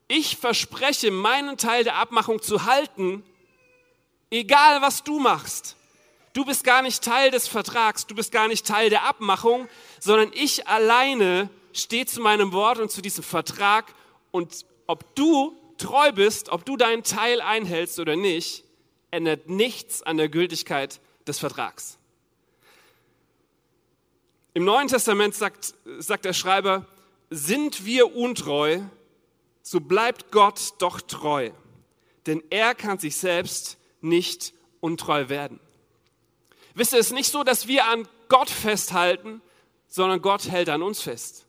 ich 0.07 0.37
verspreche, 0.37 1.09
meinen 1.09 1.57
Teil 1.57 1.83
der 1.83 1.95
Abmachung 1.95 2.39
zu 2.39 2.65
halten, 2.65 3.23
egal 4.33 4.81
was 4.81 5.03
du 5.03 5.19
machst. 5.19 5.75
Du 6.33 6.43
bist 6.43 6.63
gar 6.63 6.81
nicht 6.81 7.03
Teil 7.03 7.29
des 7.29 7.47
Vertrags, 7.47 8.07
du 8.07 8.15
bist 8.15 8.31
gar 8.31 8.47
nicht 8.47 8.65
Teil 8.65 8.89
der 8.89 9.03
Abmachung, 9.03 9.69
sondern 9.99 10.31
ich 10.33 10.67
alleine 10.67 11.49
stehe 11.73 12.07
zu 12.07 12.21
meinem 12.21 12.51
Wort 12.51 12.79
und 12.79 12.91
zu 12.91 13.01
diesem 13.01 13.23
Vertrag 13.23 13.93
und 14.31 14.65
ob 14.87 15.15
du 15.15 15.55
treu 15.77 16.11
bist, 16.11 16.49
ob 16.49 16.65
du 16.65 16.75
deinen 16.75 17.03
Teil 17.03 17.39
einhältst 17.39 17.99
oder 17.99 18.15
nicht, 18.15 18.63
ändert 19.11 19.47
nichts 19.47 20.01
an 20.01 20.17
der 20.17 20.27
Gültigkeit 20.27 20.99
des 21.27 21.37
Vertrags. 21.37 21.99
Im 24.55 24.65
Neuen 24.65 24.87
Testament 24.87 25.35
sagt, 25.35 25.75
sagt 25.99 26.25
der 26.25 26.33
Schreiber, 26.33 26.87
sind 27.29 27.85
wir 27.85 28.15
untreu, 28.15 28.81
so 29.61 29.79
bleibt 29.79 30.31
Gott 30.31 30.73
doch 30.79 31.01
treu, 31.01 31.51
denn 32.25 32.43
er 32.49 32.73
kann 32.73 32.97
sich 32.97 33.15
selbst 33.17 33.77
nicht 34.03 34.53
untreu 34.79 35.29
werden. 35.29 35.60
Wisst 36.75 36.93
ihr, 36.93 37.00
es 37.00 37.07
ist 37.07 37.13
nicht 37.13 37.31
so, 37.31 37.43
dass 37.43 37.67
wir 37.67 37.86
an 37.88 38.07
Gott 38.29 38.50
festhalten, 38.50 39.41
sondern 39.88 40.22
Gott 40.22 40.50
hält 40.50 40.69
an 40.69 40.81
uns 40.81 41.01
fest. 41.01 41.45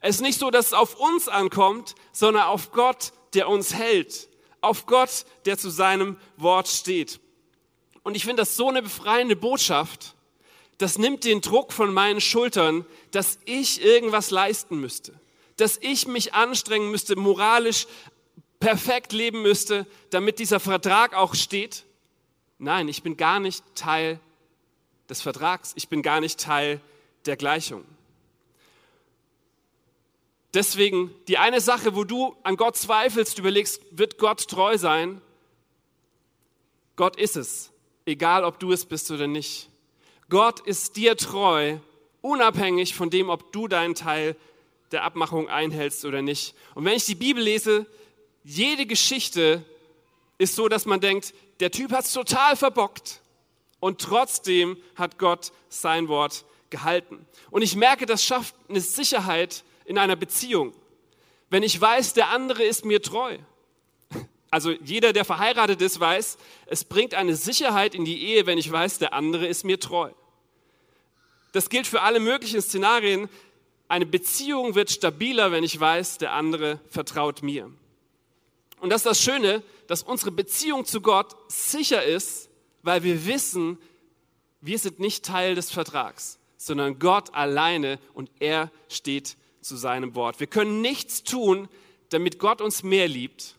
Es 0.00 0.16
ist 0.16 0.20
nicht 0.20 0.38
so, 0.38 0.50
dass 0.50 0.66
es 0.66 0.72
auf 0.72 0.94
uns 0.96 1.28
ankommt, 1.28 1.94
sondern 2.12 2.44
auf 2.44 2.72
Gott, 2.72 3.12
der 3.34 3.48
uns 3.48 3.74
hält. 3.74 4.28
Auf 4.60 4.86
Gott, 4.86 5.24
der 5.46 5.58
zu 5.58 5.70
seinem 5.70 6.18
Wort 6.36 6.68
steht. 6.68 7.20
Und 8.02 8.16
ich 8.16 8.24
finde 8.24 8.42
das 8.42 8.56
so 8.56 8.68
eine 8.68 8.82
befreiende 8.82 9.36
Botschaft. 9.36 10.14
Das 10.78 10.98
nimmt 10.98 11.24
den 11.24 11.40
Druck 11.40 11.72
von 11.72 11.94
meinen 11.94 12.20
Schultern, 12.20 12.84
dass 13.12 13.38
ich 13.44 13.82
irgendwas 13.82 14.30
leisten 14.30 14.80
müsste 14.80 15.20
dass 15.56 15.78
ich 15.80 16.06
mich 16.06 16.34
anstrengen 16.34 16.90
müsste, 16.90 17.16
moralisch 17.16 17.86
perfekt 18.62 19.12
leben 19.12 19.42
müsste, 19.42 19.86
damit 20.10 20.38
dieser 20.38 20.60
Vertrag 20.60 21.14
auch 21.14 21.34
steht. 21.34 21.84
Nein, 22.58 22.86
ich 22.86 23.02
bin 23.02 23.16
gar 23.16 23.40
nicht 23.40 23.64
Teil 23.74 24.20
des 25.08 25.20
Vertrags. 25.20 25.72
Ich 25.74 25.88
bin 25.88 26.00
gar 26.00 26.20
nicht 26.20 26.38
Teil 26.38 26.80
der 27.26 27.36
Gleichung. 27.36 27.84
Deswegen 30.54 31.10
die 31.26 31.38
eine 31.38 31.60
Sache, 31.60 31.96
wo 31.96 32.04
du 32.04 32.36
an 32.44 32.56
Gott 32.56 32.76
zweifelst, 32.76 33.40
überlegst, 33.40 33.82
wird 33.90 34.18
Gott 34.18 34.46
treu 34.46 34.78
sein? 34.78 35.20
Gott 36.94 37.16
ist 37.16 37.36
es, 37.36 37.72
egal 38.06 38.44
ob 38.44 38.60
du 38.60 38.70
es 38.70 38.84
bist 38.84 39.10
oder 39.10 39.26
nicht. 39.26 39.70
Gott 40.28 40.60
ist 40.60 40.94
dir 40.94 41.16
treu, 41.16 41.78
unabhängig 42.20 42.94
von 42.94 43.10
dem, 43.10 43.28
ob 43.28 43.50
du 43.52 43.66
deinen 43.66 43.96
Teil 43.96 44.36
der 44.92 45.02
Abmachung 45.02 45.48
einhältst 45.48 46.04
oder 46.04 46.22
nicht. 46.22 46.54
Und 46.76 46.84
wenn 46.84 46.96
ich 46.96 47.06
die 47.06 47.16
Bibel 47.16 47.42
lese, 47.42 47.86
jede 48.44 48.86
Geschichte 48.86 49.64
ist 50.38 50.56
so, 50.56 50.68
dass 50.68 50.86
man 50.86 51.00
denkt, 51.00 51.34
der 51.60 51.70
Typ 51.70 51.92
hat 51.92 52.04
es 52.04 52.12
total 52.12 52.56
verbockt. 52.56 53.20
Und 53.80 54.00
trotzdem 54.00 54.76
hat 54.94 55.18
Gott 55.18 55.52
sein 55.68 56.06
Wort 56.08 56.44
gehalten. 56.70 57.26
Und 57.50 57.62
ich 57.62 57.74
merke, 57.74 58.06
das 58.06 58.24
schafft 58.24 58.54
eine 58.68 58.80
Sicherheit 58.80 59.64
in 59.84 59.98
einer 59.98 60.16
Beziehung. 60.16 60.72
Wenn 61.50 61.62
ich 61.62 61.80
weiß, 61.80 62.14
der 62.14 62.28
andere 62.28 62.62
ist 62.62 62.84
mir 62.84 63.02
treu. 63.02 63.38
Also 64.50 64.70
jeder, 64.70 65.12
der 65.12 65.24
verheiratet 65.24 65.80
ist, 65.80 65.98
weiß, 65.98 66.38
es 66.66 66.84
bringt 66.84 67.14
eine 67.14 67.36
Sicherheit 67.36 67.94
in 67.94 68.04
die 68.04 68.22
Ehe, 68.22 68.46
wenn 68.46 68.58
ich 68.58 68.70
weiß, 68.70 68.98
der 68.98 69.12
andere 69.14 69.46
ist 69.46 69.64
mir 69.64 69.80
treu. 69.80 70.10
Das 71.52 71.68
gilt 71.68 71.86
für 71.86 72.02
alle 72.02 72.20
möglichen 72.20 72.62
Szenarien. 72.62 73.28
Eine 73.88 74.06
Beziehung 74.06 74.74
wird 74.74 74.90
stabiler, 74.90 75.52
wenn 75.52 75.64
ich 75.64 75.78
weiß, 75.78 76.18
der 76.18 76.32
andere 76.32 76.80
vertraut 76.88 77.42
mir. 77.42 77.70
Und 78.82 78.90
das 78.90 79.02
ist 79.02 79.06
das 79.06 79.22
Schöne, 79.22 79.62
dass 79.86 80.02
unsere 80.02 80.32
Beziehung 80.32 80.84
zu 80.84 81.00
Gott 81.00 81.36
sicher 81.46 82.02
ist, 82.02 82.50
weil 82.82 83.04
wir 83.04 83.26
wissen, 83.26 83.78
wir 84.60 84.76
sind 84.76 84.98
nicht 84.98 85.24
Teil 85.24 85.54
des 85.54 85.70
Vertrags, 85.70 86.40
sondern 86.56 86.98
Gott 86.98 87.32
alleine 87.32 88.00
und 88.12 88.28
er 88.40 88.72
steht 88.88 89.36
zu 89.60 89.76
seinem 89.76 90.16
Wort. 90.16 90.40
Wir 90.40 90.48
können 90.48 90.80
nichts 90.80 91.22
tun, 91.22 91.68
damit 92.08 92.40
Gott 92.40 92.60
uns 92.60 92.82
mehr 92.82 93.06
liebt. 93.06 93.54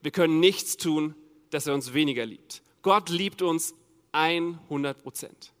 Wir 0.00 0.12
können 0.12 0.38
nichts 0.38 0.76
tun, 0.76 1.16
dass 1.50 1.66
er 1.66 1.74
uns 1.74 1.92
weniger 1.92 2.24
liebt. 2.24 2.62
Gott 2.82 3.08
liebt 3.08 3.42
uns 3.42 3.74
100 4.12 5.02
Prozent. 5.02 5.52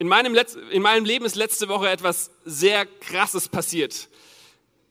In 0.00 0.08
meinem, 0.08 0.32
Letz 0.32 0.56
in 0.70 0.80
meinem 0.80 1.04
Leben 1.04 1.26
ist 1.26 1.36
letzte 1.36 1.68
Woche 1.68 1.90
etwas 1.90 2.30
sehr 2.46 2.86
Krasses 2.86 3.50
passiert. 3.50 4.08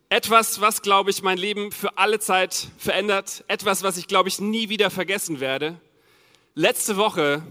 Etwas, 0.07 0.61
was, 0.61 0.83
glaube 0.83 1.09
ich, 1.09 1.23
mein 1.23 1.39
Leben 1.39 1.71
für 1.71 1.97
alle 1.97 2.19
Zeit 2.19 2.67
verändert. 2.77 3.43
Etwas, 3.47 3.81
was 3.81 3.97
ich, 3.97 4.07
glaube 4.07 4.29
ich, 4.29 4.39
nie 4.39 4.69
wieder 4.69 4.91
vergessen 4.91 5.39
werde. 5.39 5.81
Letzte 6.53 6.95
Woche 6.95 7.41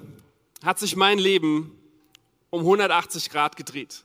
hat 0.64 0.78
sich 0.78 0.94
mein 0.94 1.18
Leben 1.18 1.76
um 2.50 2.60
180 2.60 3.28
Grad 3.28 3.56
gedreht. 3.56 4.04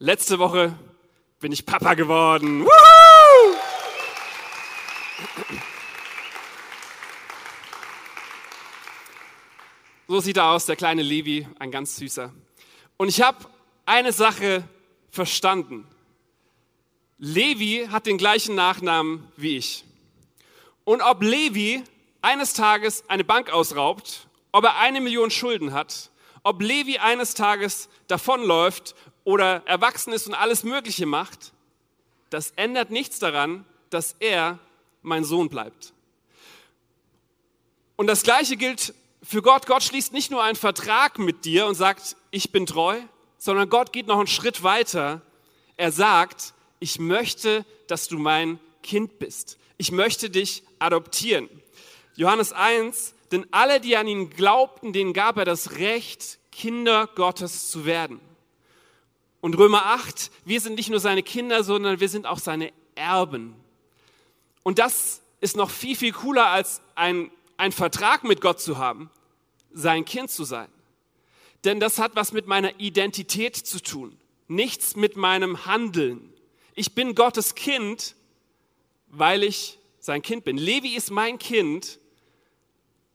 Letzte 0.00 0.40
Woche 0.40 0.76
bin 1.38 1.52
ich 1.52 1.66
Papa 1.66 1.94
geworden. 1.94 2.64
Woohoo! 2.64 3.56
So 10.10 10.20
sieht 10.20 10.38
er 10.38 10.52
aus, 10.52 10.64
der 10.64 10.74
kleine 10.74 11.02
Levi, 11.02 11.46
ein 11.58 11.70
ganz 11.70 11.96
süßer. 11.96 12.32
Und 12.96 13.08
ich 13.08 13.20
habe 13.20 13.44
eine 13.84 14.10
Sache 14.10 14.64
verstanden. 15.10 15.86
Levi 17.18 17.88
hat 17.90 18.06
den 18.06 18.16
gleichen 18.16 18.54
Nachnamen 18.54 19.30
wie 19.36 19.58
ich. 19.58 19.84
Und 20.84 21.02
ob 21.02 21.22
Levi 21.22 21.84
eines 22.22 22.54
Tages 22.54 23.04
eine 23.08 23.22
Bank 23.22 23.50
ausraubt, 23.50 24.28
ob 24.50 24.64
er 24.64 24.78
eine 24.78 25.02
Million 25.02 25.30
Schulden 25.30 25.74
hat, 25.74 26.10
ob 26.42 26.62
Levi 26.62 26.96
eines 26.96 27.34
Tages 27.34 27.90
davonläuft 28.06 28.94
oder 29.24 29.62
erwachsen 29.66 30.14
ist 30.14 30.26
und 30.26 30.32
alles 30.32 30.64
Mögliche 30.64 31.04
macht, 31.04 31.52
das 32.30 32.52
ändert 32.52 32.90
nichts 32.90 33.18
daran, 33.18 33.66
dass 33.90 34.16
er 34.20 34.58
mein 35.02 35.24
Sohn 35.24 35.50
bleibt. 35.50 35.92
Und 37.96 38.06
das 38.06 38.22
Gleiche 38.22 38.56
gilt 38.56 38.94
für 39.28 39.42
Gott, 39.42 39.66
Gott 39.66 39.82
schließt 39.82 40.14
nicht 40.14 40.30
nur 40.30 40.42
einen 40.42 40.56
Vertrag 40.56 41.18
mit 41.18 41.44
dir 41.44 41.66
und 41.66 41.74
sagt, 41.74 42.16
ich 42.30 42.50
bin 42.50 42.64
treu, 42.64 42.98
sondern 43.36 43.68
Gott 43.68 43.92
geht 43.92 44.06
noch 44.06 44.16
einen 44.16 44.26
Schritt 44.26 44.62
weiter. 44.62 45.20
Er 45.76 45.92
sagt, 45.92 46.54
ich 46.80 46.98
möchte, 46.98 47.66
dass 47.88 48.08
du 48.08 48.16
mein 48.16 48.58
Kind 48.82 49.18
bist. 49.18 49.58
Ich 49.76 49.92
möchte 49.92 50.30
dich 50.30 50.62
adoptieren. 50.78 51.50
Johannes 52.16 52.54
1, 52.54 53.12
denn 53.30 53.46
alle, 53.50 53.82
die 53.82 53.98
an 53.98 54.08
ihn 54.08 54.30
glaubten, 54.30 54.94
denen 54.94 55.12
gab 55.12 55.36
er 55.36 55.44
das 55.44 55.72
Recht, 55.72 56.38
Kinder 56.50 57.06
Gottes 57.14 57.70
zu 57.70 57.84
werden. 57.84 58.20
Und 59.42 59.58
Römer 59.58 59.84
8, 59.84 60.30
wir 60.46 60.62
sind 60.62 60.76
nicht 60.76 60.88
nur 60.88 61.00
seine 61.00 61.22
Kinder, 61.22 61.64
sondern 61.64 62.00
wir 62.00 62.08
sind 62.08 62.24
auch 62.24 62.38
seine 62.38 62.72
Erben. 62.94 63.54
Und 64.62 64.78
das 64.78 65.20
ist 65.42 65.54
noch 65.54 65.68
viel, 65.68 65.96
viel 65.96 66.12
cooler 66.12 66.46
als 66.46 66.80
ein 66.94 67.30
ein 67.58 67.72
Vertrag 67.72 68.24
mit 68.24 68.40
Gott 68.40 68.60
zu 68.60 68.78
haben, 68.78 69.10
sein 69.72 70.04
Kind 70.04 70.30
zu 70.30 70.44
sein. 70.44 70.68
Denn 71.64 71.80
das 71.80 71.98
hat 71.98 72.14
was 72.14 72.32
mit 72.32 72.46
meiner 72.46 72.78
Identität 72.78 73.56
zu 73.56 73.80
tun, 73.82 74.16
nichts 74.46 74.96
mit 74.96 75.16
meinem 75.16 75.66
Handeln. 75.66 76.32
Ich 76.74 76.94
bin 76.94 77.14
Gottes 77.14 77.54
Kind, 77.54 78.14
weil 79.08 79.42
ich 79.42 79.78
sein 79.98 80.22
Kind 80.22 80.44
bin. 80.44 80.56
Levi 80.56 80.94
ist 80.94 81.10
mein 81.10 81.38
Kind 81.38 81.98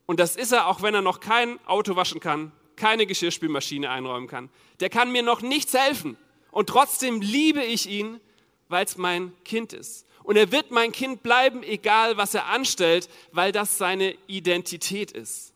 und 0.05 0.19
das 0.19 0.35
ist 0.35 0.51
er, 0.51 0.67
auch 0.67 0.81
wenn 0.81 0.93
er 0.93 1.01
noch 1.01 1.19
kein 1.21 1.63
Auto 1.65 1.95
waschen 1.95 2.19
kann, 2.19 2.51
keine 2.75 3.05
Geschirrspülmaschine 3.05 3.89
einräumen 3.89 4.27
kann. 4.27 4.49
Der 4.79 4.89
kann 4.89 5.11
mir 5.11 5.23
noch 5.23 5.41
nichts 5.41 5.73
helfen 5.73 6.17
und 6.51 6.67
trotzdem 6.67 7.21
liebe 7.21 7.63
ich 7.63 7.89
ihn, 7.89 8.19
weil 8.67 8.85
es 8.85 8.97
mein 8.97 9.31
Kind 9.45 9.71
ist. 9.71 10.05
Und 10.23 10.35
er 10.35 10.51
wird 10.51 10.71
mein 10.71 10.91
Kind 10.91 11.23
bleiben, 11.23 11.63
egal 11.63 12.17
was 12.17 12.33
er 12.33 12.47
anstellt, 12.47 13.09
weil 13.31 13.51
das 13.51 13.77
seine 13.77 14.15
Identität 14.27 15.11
ist. 15.11 15.52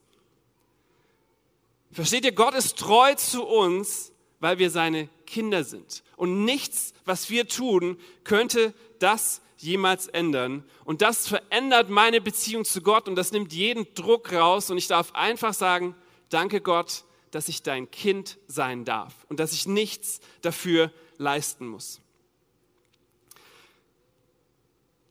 Versteht 1.98 2.26
ihr, 2.26 2.32
Gott 2.32 2.54
ist 2.54 2.78
treu 2.78 3.16
zu 3.16 3.44
uns, 3.44 4.12
weil 4.40 4.60
wir 4.60 4.70
seine 4.70 5.10
Kinder 5.26 5.64
sind. 5.64 6.04
Und 6.16 6.46
nichts, 6.46 6.94
was 7.06 7.32
wir 7.32 7.48
tun, 7.48 7.98
könnte 8.24 8.76
das 9.00 9.42
jemals 9.58 10.06
ändern. 10.06 10.64
Und 10.86 11.02
das 11.02 11.28
verändert 11.28 11.90
meine 11.90 12.22
Beziehung 12.22 12.66
zu 12.66 12.82
Gott 12.82 13.08
und 13.08 13.16
das 13.16 13.32
nimmt 13.32 13.52
jeden 13.52 13.92
Druck 13.96 14.32
raus. 14.32 14.70
Und 14.70 14.78
ich 14.78 14.86
darf 14.86 15.16
einfach 15.16 15.56
sagen, 15.56 15.96
danke 16.30 16.62
Gott, 16.62 17.04
dass 17.32 17.48
ich 17.48 17.64
dein 17.64 17.90
Kind 17.90 18.38
sein 18.46 18.86
darf 18.86 19.16
und 19.28 19.40
dass 19.40 19.52
ich 19.52 19.66
nichts 19.66 20.20
dafür 20.44 20.92
leisten 21.18 21.66
muss. 21.66 22.00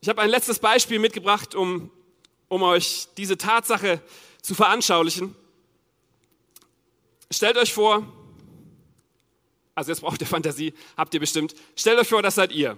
Ich 0.01 0.09
habe 0.09 0.23
ein 0.23 0.31
letztes 0.31 0.61
Beispiel 0.61 1.01
mitgebracht, 1.01 1.57
um, 1.57 1.91
um 2.47 2.63
euch 2.63 3.09
diese 3.17 3.37
Tatsache 3.37 4.01
zu 4.41 4.55
veranschaulichen. 4.55 5.35
Stellt 7.31 7.57
euch 7.57 7.73
vor, 7.73 8.07
also 9.75 9.91
jetzt 9.91 10.01
braucht 10.01 10.21
ihr 10.21 10.27
Fantasie, 10.27 10.73
habt 10.97 11.13
ihr 11.15 11.21
bestimmt. 11.21 11.55
Stellt 11.77 11.99
euch 11.99 12.09
vor, 12.09 12.23
das 12.23 12.37
seid 12.37 12.53
ihr. 12.53 12.77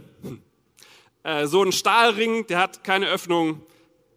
Äh, 1.23 1.47
so 1.47 1.62
ein 1.62 1.73
Stahlring, 1.73 2.47
der 2.47 2.59
hat 2.59 2.85
keine 2.85 3.09
Öffnung, 3.09 3.62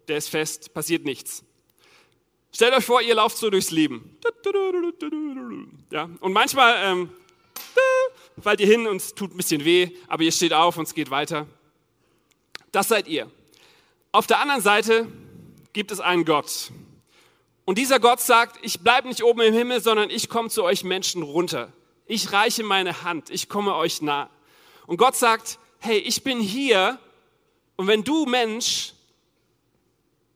der 0.08 0.18
ist 0.18 0.30
fest, 0.30 0.74
passiert 0.74 1.06
nichts. 1.06 1.44
Stellt 2.54 2.74
euch 2.74 2.86
vor, 2.86 3.02
ihr 3.02 3.16
lauft 3.16 3.38
so 3.38 3.50
durchs 3.50 3.72
Leben. 3.72 4.18
Ja, 5.92 6.10
und 6.20 6.34
manchmal 6.34 6.76
ähm, 6.84 7.10
fallt 8.42 8.60
ihr 8.60 8.68
hin 8.68 8.88
und 8.88 8.98
es 8.98 9.14
tut 9.14 9.34
ein 9.34 9.38
bisschen 9.38 9.64
weh, 9.64 9.92
aber 10.08 10.24
ihr 10.24 10.32
steht 10.32 10.54
auf 10.54 10.78
und 10.78 10.88
es 10.88 10.94
geht 10.94 11.12
weiter. 11.12 11.48
Das 12.72 12.88
seid 12.88 13.08
ihr. 13.08 13.30
Auf 14.12 14.28
der 14.28 14.40
anderen 14.40 14.62
Seite 14.62 15.08
gibt 15.74 15.92
es 15.92 16.00
einen 16.00 16.26
Gott. 16.26 16.72
Und 17.66 17.78
dieser 17.78 18.00
Gott 18.00 18.20
sagt, 18.20 18.60
ich 18.64 18.80
bleibe 18.80 19.08
nicht 19.08 19.24
oben 19.24 19.42
im 19.42 19.54
Himmel, 19.54 19.82
sondern 19.82 20.10
ich 20.10 20.30
komme 20.30 20.50
zu 20.50 20.64
euch 20.64 20.84
Menschen 20.84 21.24
runter. 21.24 21.72
Ich 22.06 22.32
reiche 22.32 22.64
meine 22.64 23.04
Hand, 23.04 23.30
ich 23.30 23.50
komme 23.50 23.76
euch 23.76 24.02
nah. 24.02 24.30
Und 24.88 24.98
Gott 24.98 25.16
sagt, 25.16 25.60
hey, 25.80 25.98
ich 25.98 26.24
bin 26.24 26.40
hier 26.40 27.00
und 27.76 27.88
wenn 27.88 28.04
du 28.04 28.26
Mensch 28.26 28.94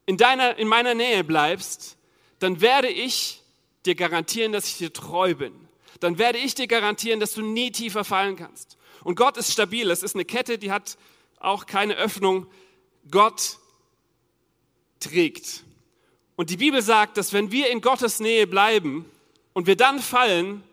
in, 0.05 0.17
deiner, 0.17 0.57
in 0.57 0.67
meiner 0.67 0.93
Nähe 0.93 1.23
bleibst, 1.23 1.97
dann 2.39 2.61
werde 2.61 2.89
ich 2.89 3.41
dir 3.85 3.95
garantieren, 3.95 4.51
dass 4.51 4.67
ich 4.67 4.77
dir 4.77 4.93
treu 4.93 5.35
bin. 5.35 5.53
Dann 5.99 6.17
werde 6.17 6.37
ich 6.37 6.55
dir 6.55 6.67
garantieren, 6.67 7.19
dass 7.19 7.33
du 7.33 7.41
nie 7.41 7.71
tiefer 7.71 8.03
fallen 8.03 8.35
kannst. 8.35 8.77
Und 9.03 9.15
Gott 9.15 9.37
ist 9.37 9.51
stabil. 9.51 9.89
Es 9.89 10.03
ist 10.03 10.15
eine 10.15 10.25
Kette, 10.25 10.57
die 10.57 10.71
hat 10.71 10.97
auch 11.39 11.65
keine 11.65 11.95
Öffnung. 11.95 12.47
Gott 13.09 13.57
trägt. 14.99 15.63
Und 16.35 16.49
die 16.49 16.57
Bibel 16.57 16.81
sagt, 16.81 17.17
dass 17.17 17.33
wenn 17.33 17.51
wir 17.51 17.69
in 17.69 17.81
Gottes 17.81 18.19
Nähe 18.19 18.47
bleiben 18.47 19.09
und 19.53 19.67
wir 19.67 19.77
dann 19.77 19.99
fallen, 19.99 20.63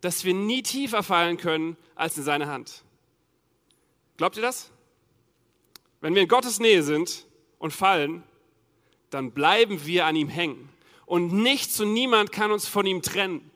dass 0.00 0.24
wir 0.24 0.34
nie 0.34 0.62
tiefer 0.62 1.02
fallen 1.02 1.36
können 1.38 1.76
als 1.94 2.18
in 2.18 2.24
seine 2.24 2.48
Hand. 2.48 2.82
Glaubt 4.16 4.36
ihr 4.36 4.42
das? 4.42 4.70
Wenn 6.00 6.14
wir 6.14 6.22
in 6.22 6.28
Gottes 6.28 6.60
Nähe 6.60 6.82
sind 6.82 7.26
und 7.58 7.72
fallen, 7.72 8.22
dann 9.10 9.32
bleiben 9.32 9.86
wir 9.86 10.06
an 10.06 10.16
ihm 10.16 10.28
hängen. 10.28 10.68
Und 11.06 11.32
nichts 11.32 11.80
und 11.80 11.92
niemand 11.92 12.32
kann 12.32 12.50
uns 12.50 12.66
von 12.66 12.84
ihm 12.84 13.00
trennen. 13.00 13.50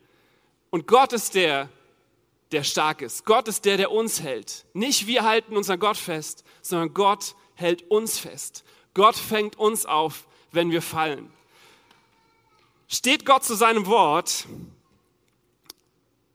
Und 0.71 0.87
Gott 0.87 1.13
ist 1.13 1.35
der, 1.35 1.69
der 2.53 2.65
stark 2.65 3.03
ist. 3.03 3.25
Gott 3.25 3.49
ist 3.49 3.65
der, 3.65 3.77
der 3.77 3.91
uns 3.91 4.23
hält. 4.23 4.65
Nicht 4.73 5.07
wir 5.07 5.25
halten 5.25 5.57
unseren 5.57 5.79
Gott 5.79 5.97
fest, 5.97 6.45
sondern 6.63 6.95
Gott 6.95 7.35
hält 7.55 7.91
uns 7.91 8.19
fest. 8.19 8.65
Gott 8.95 9.17
fängt 9.17 9.59
uns 9.59 9.85
auf, 9.87 10.27
wenn 10.53 10.71
wir 10.71 10.83
fallen. 10.83 11.33
Steht 12.93 13.25
Gott 13.25 13.45
zu 13.45 13.55
seinem 13.55 13.87
Wort? 13.87 14.47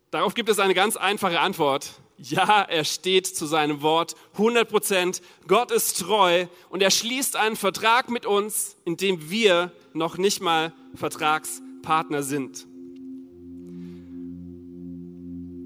Darauf 0.10 0.36
gibt 0.36 0.48
es 0.48 0.58
eine 0.58 0.74
ganz 0.74 0.96
einfache 0.96 1.42
Antwort. 1.42 1.92
Ja, 2.18 2.62
er 2.62 2.86
steht 2.86 3.28
zu 3.28 3.46
seinem 3.46 3.82
Wort 3.82 4.16
100 4.36 4.70
Prozent. 4.70 5.22
Gott 5.50 5.70
ist 5.72 6.00
treu 6.00 6.46
und 6.70 6.82
er 6.82 6.92
schließt 6.92 7.36
einen 7.36 7.58
Vertrag 7.58 8.10
mit 8.10 8.26
uns, 8.26 8.78
in 8.86 8.96
dem 8.96 9.30
wir 9.30 9.74
noch 9.92 10.18
nicht 10.18 10.42
mal 10.42 10.72
Vertragspartner 10.96 12.24
sind. 12.24 12.66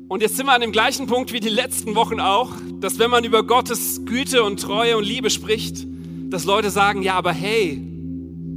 Und 0.07 0.23
jetzt 0.23 0.37
sind 0.37 0.47
wir 0.47 0.53
an 0.53 0.61
dem 0.61 0.71
gleichen 0.71 1.05
Punkt 1.05 1.33
wie 1.33 1.39
die 1.39 1.49
letzten 1.49 1.93
Wochen 1.93 2.19
auch, 2.19 2.49
dass 2.79 2.97
wenn 2.97 3.11
man 3.11 3.23
über 3.23 3.43
Gottes 3.43 4.05
Güte 4.05 4.41
und 4.41 4.59
Treue 4.59 4.97
und 4.97 5.03
Liebe 5.03 5.29
spricht, 5.29 5.85
dass 6.31 6.45
Leute 6.45 6.71
sagen, 6.71 7.03
ja, 7.03 7.13
aber 7.13 7.31
hey, 7.31 7.79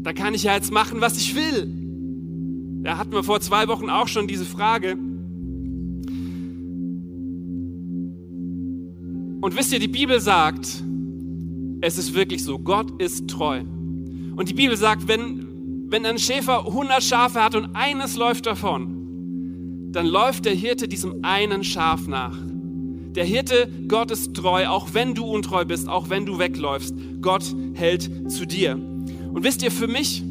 da 0.02 0.14
kann 0.14 0.32
ich 0.32 0.44
ja 0.44 0.54
jetzt 0.54 0.72
machen, 0.72 1.02
was 1.02 1.18
ich 1.18 1.34
will. 1.34 1.81
Da 2.82 2.98
hatten 2.98 3.12
wir 3.12 3.22
vor 3.22 3.40
zwei 3.40 3.68
Wochen 3.68 3.88
auch 3.88 4.08
schon 4.08 4.26
diese 4.26 4.44
Frage. 4.44 4.98
Und 9.40 9.56
wisst 9.56 9.72
ihr, 9.72 9.78
die 9.78 9.88
Bibel 9.88 10.20
sagt, 10.20 10.82
es 11.80 11.98
ist 11.98 12.14
wirklich 12.14 12.44
so, 12.44 12.58
Gott 12.58 13.00
ist 13.00 13.28
treu. 13.28 13.60
Und 13.60 14.48
die 14.48 14.54
Bibel 14.54 14.76
sagt, 14.76 15.08
wenn, 15.08 15.90
wenn 15.90 16.06
ein 16.06 16.18
Schäfer 16.18 16.66
100 16.66 17.02
Schafe 17.02 17.42
hat 17.42 17.54
und 17.54 17.74
eines 17.74 18.16
läuft 18.16 18.46
davon, 18.46 19.90
dann 19.92 20.06
läuft 20.06 20.44
der 20.44 20.54
Hirte 20.54 20.88
diesem 20.88 21.24
einen 21.24 21.64
Schaf 21.64 22.06
nach. 22.06 22.36
Der 23.14 23.24
Hirte, 23.24 23.68
Gott 23.88 24.10
ist 24.10 24.34
treu, 24.34 24.66
auch 24.68 24.94
wenn 24.94 25.14
du 25.14 25.24
untreu 25.24 25.64
bist, 25.64 25.88
auch 25.88 26.08
wenn 26.08 26.24
du 26.24 26.38
wegläufst. 26.38 26.94
Gott 27.20 27.44
hält 27.74 28.30
zu 28.30 28.46
dir. 28.46 28.74
Und 28.74 29.44
wisst 29.44 29.62
ihr, 29.62 29.70
für 29.70 29.86
mich, 29.86 30.24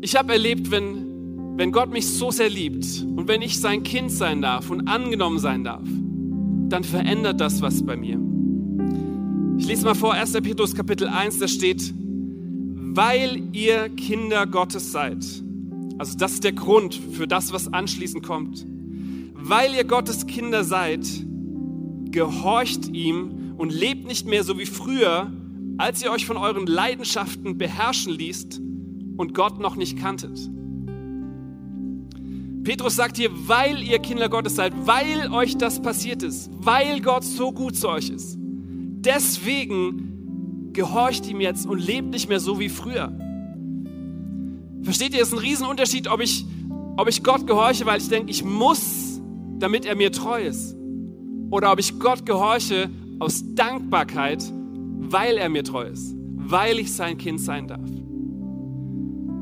ich 0.00 0.16
habe 0.16 0.32
erlebt, 0.32 0.70
wenn, 0.70 1.56
wenn 1.56 1.72
Gott 1.72 1.92
mich 1.92 2.06
so 2.06 2.30
sehr 2.30 2.48
liebt 2.48 3.04
und 3.16 3.28
wenn 3.28 3.42
ich 3.42 3.60
sein 3.60 3.82
Kind 3.82 4.10
sein 4.10 4.42
darf 4.42 4.70
und 4.70 4.88
angenommen 4.88 5.38
sein 5.38 5.64
darf, 5.64 5.86
dann 6.68 6.84
verändert 6.84 7.40
das 7.40 7.62
was 7.62 7.84
bei 7.84 7.96
mir. 7.96 8.20
Ich 9.58 9.66
lese 9.66 9.84
mal 9.84 9.94
vor, 9.94 10.14
1. 10.14 10.32
Petrus 10.34 10.74
Kapitel 10.74 11.08
1, 11.08 11.38
da 11.38 11.48
steht, 11.48 11.92
weil 11.94 13.42
ihr 13.52 13.88
Kinder 13.90 14.46
Gottes 14.46 14.92
seid 14.92 15.24
also 15.98 16.16
das 16.16 16.34
ist 16.34 16.44
der 16.44 16.52
Grund 16.52 16.94
für 16.94 17.26
das, 17.26 17.52
was 17.52 17.72
anschließend 17.72 18.24
kommt. 18.24 18.64
Weil 19.34 19.74
ihr 19.74 19.84
Gottes 19.84 20.26
Kinder 20.26 20.62
seid, 20.64 21.06
gehorcht 22.10 22.88
ihm 22.88 23.54
und 23.58 23.72
lebt 23.72 24.06
nicht 24.06 24.26
mehr 24.26 24.44
so 24.44 24.58
wie 24.58 24.66
früher, 24.66 25.32
als 25.76 26.02
ihr 26.02 26.12
euch 26.12 26.24
von 26.24 26.36
euren 26.36 26.66
Leidenschaften 26.66 27.58
beherrschen 27.58 28.12
ließt 28.12 28.60
und 29.18 29.34
Gott 29.34 29.58
noch 29.58 29.76
nicht 29.76 29.98
kanntet. 29.98 30.38
Petrus 32.64 32.96
sagt 32.96 33.16
hier, 33.16 33.30
weil 33.46 33.82
ihr 33.82 33.98
Kinder 33.98 34.28
Gottes 34.28 34.56
seid, 34.56 34.72
weil 34.86 35.32
euch 35.32 35.56
das 35.56 35.82
passiert 35.82 36.22
ist, 36.22 36.50
weil 36.60 37.00
Gott 37.00 37.24
so 37.24 37.52
gut 37.52 37.76
zu 37.76 37.88
euch 37.88 38.10
ist. 38.10 38.36
Deswegen 38.38 40.70
gehorcht 40.72 41.28
ihm 41.28 41.40
jetzt 41.40 41.66
und 41.66 41.78
lebt 41.78 42.10
nicht 42.10 42.28
mehr 42.28 42.40
so 42.40 42.60
wie 42.60 42.68
früher. 42.68 43.12
Versteht 44.82 45.14
ihr, 45.14 45.22
es 45.22 45.28
ist 45.28 45.34
ein 45.34 45.40
Riesenunterschied, 45.40 46.08
ob 46.08 46.20
ich, 46.20 46.44
ob 46.96 47.08
ich 47.08 47.22
Gott 47.22 47.46
gehorche, 47.46 47.86
weil 47.86 48.00
ich 48.00 48.08
denke, 48.08 48.30
ich 48.30 48.44
muss, 48.44 49.20
damit 49.58 49.84
er 49.84 49.96
mir 49.96 50.12
treu 50.12 50.42
ist. 50.42 50.76
Oder 51.50 51.72
ob 51.72 51.80
ich 51.80 51.98
Gott 51.98 52.26
gehorche 52.26 52.90
aus 53.18 53.42
Dankbarkeit, 53.54 54.44
weil 55.00 55.38
er 55.38 55.48
mir 55.48 55.64
treu 55.64 55.84
ist, 55.84 56.14
weil 56.36 56.78
ich 56.78 56.92
sein 56.92 57.18
Kind 57.18 57.40
sein 57.40 57.66
darf. 57.66 57.80